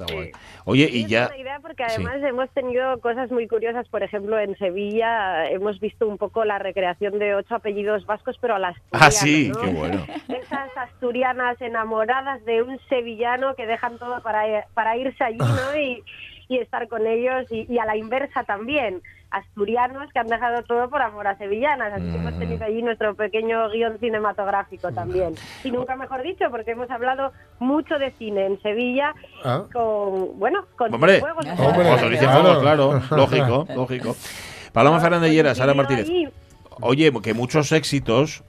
[0.64, 1.26] Oye, y Es ya.
[1.26, 3.88] una idea porque además hemos tenido cosas muy curiosas.
[3.88, 8.54] Por ejemplo, en Sevilla hemos visto un poco la recreación de ocho apellidos vascos, pero
[8.56, 9.60] a las Ah, sí, ¿no?
[9.60, 10.04] qué bueno.
[10.28, 15.46] Esas asturianas enamoradas de un sevillano que dejan todo para, para irse allí, ¿no?
[15.80, 16.02] Y,
[16.52, 19.00] y estar con ellos y, y a la inversa también.
[19.30, 21.92] Asturianos que han dejado todo por amor a sevillanas.
[21.94, 25.34] Así que hemos tenido allí nuestro pequeño guion cinematográfico también.
[25.64, 29.64] Y nunca mejor dicho, porque hemos hablado mucho de cine en Sevilla Ah.
[29.72, 31.46] con, bueno, con Hombre, juegos.
[31.46, 32.42] Autorice Claro.
[32.42, 34.16] fuegos, claro, lógico, lógico.
[34.72, 36.08] Paloma Fernández Lleras, Sara Martínez.
[36.80, 38.44] Oye, que muchos éxitos,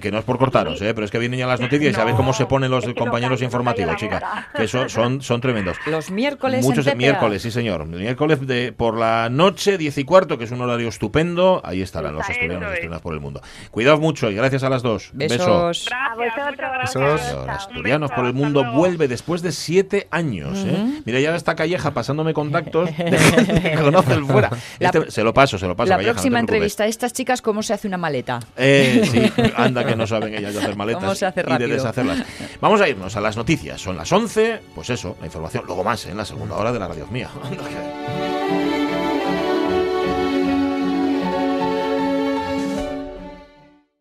[0.00, 0.92] que no es por cortaros, ¿eh?
[0.94, 3.96] pero es que vienen ya las noticias y sabéis cómo se ponen los compañeros informativos,
[3.96, 5.76] chica, que son, son, son tremendos.
[5.86, 6.98] Los miércoles Muchos en TPA.
[6.98, 7.86] miércoles, sí señor.
[7.86, 11.60] Miércoles de, por la noche, 10 y cuarto, que es un horario estupendo.
[11.64, 12.74] Ahí estarán los asturianos es.
[12.74, 13.40] estrenados por el mundo.
[13.70, 15.10] Cuidaos mucho y gracias a las dos.
[15.12, 15.86] Besos.
[15.86, 15.88] Beso.
[16.16, 16.90] Besos.
[16.92, 20.58] Señor, Asturianos por el mundo vuelve después de siete años.
[20.66, 21.00] ¿eh?
[21.04, 24.50] Mira, ya está Calleja pasándome contactos de gente que conoce el fuera.
[24.78, 25.88] La- Este- se lo paso, se lo paso.
[25.90, 26.54] La Calleja, no próxima preocupes.
[26.54, 28.40] entrevista a estas chicas, ¿cómo se hace una maleta?
[28.56, 31.66] Eh, sí, anda que no saben ellas de hacer maletas ¿Cómo se hace y de
[31.66, 32.22] deshacerlas.
[32.60, 33.80] Vamos a irnos a las noticias.
[33.80, 35.64] Son las 11, pues eso, la información.
[35.66, 37.30] Luego más en la segunda hora de la radio mía.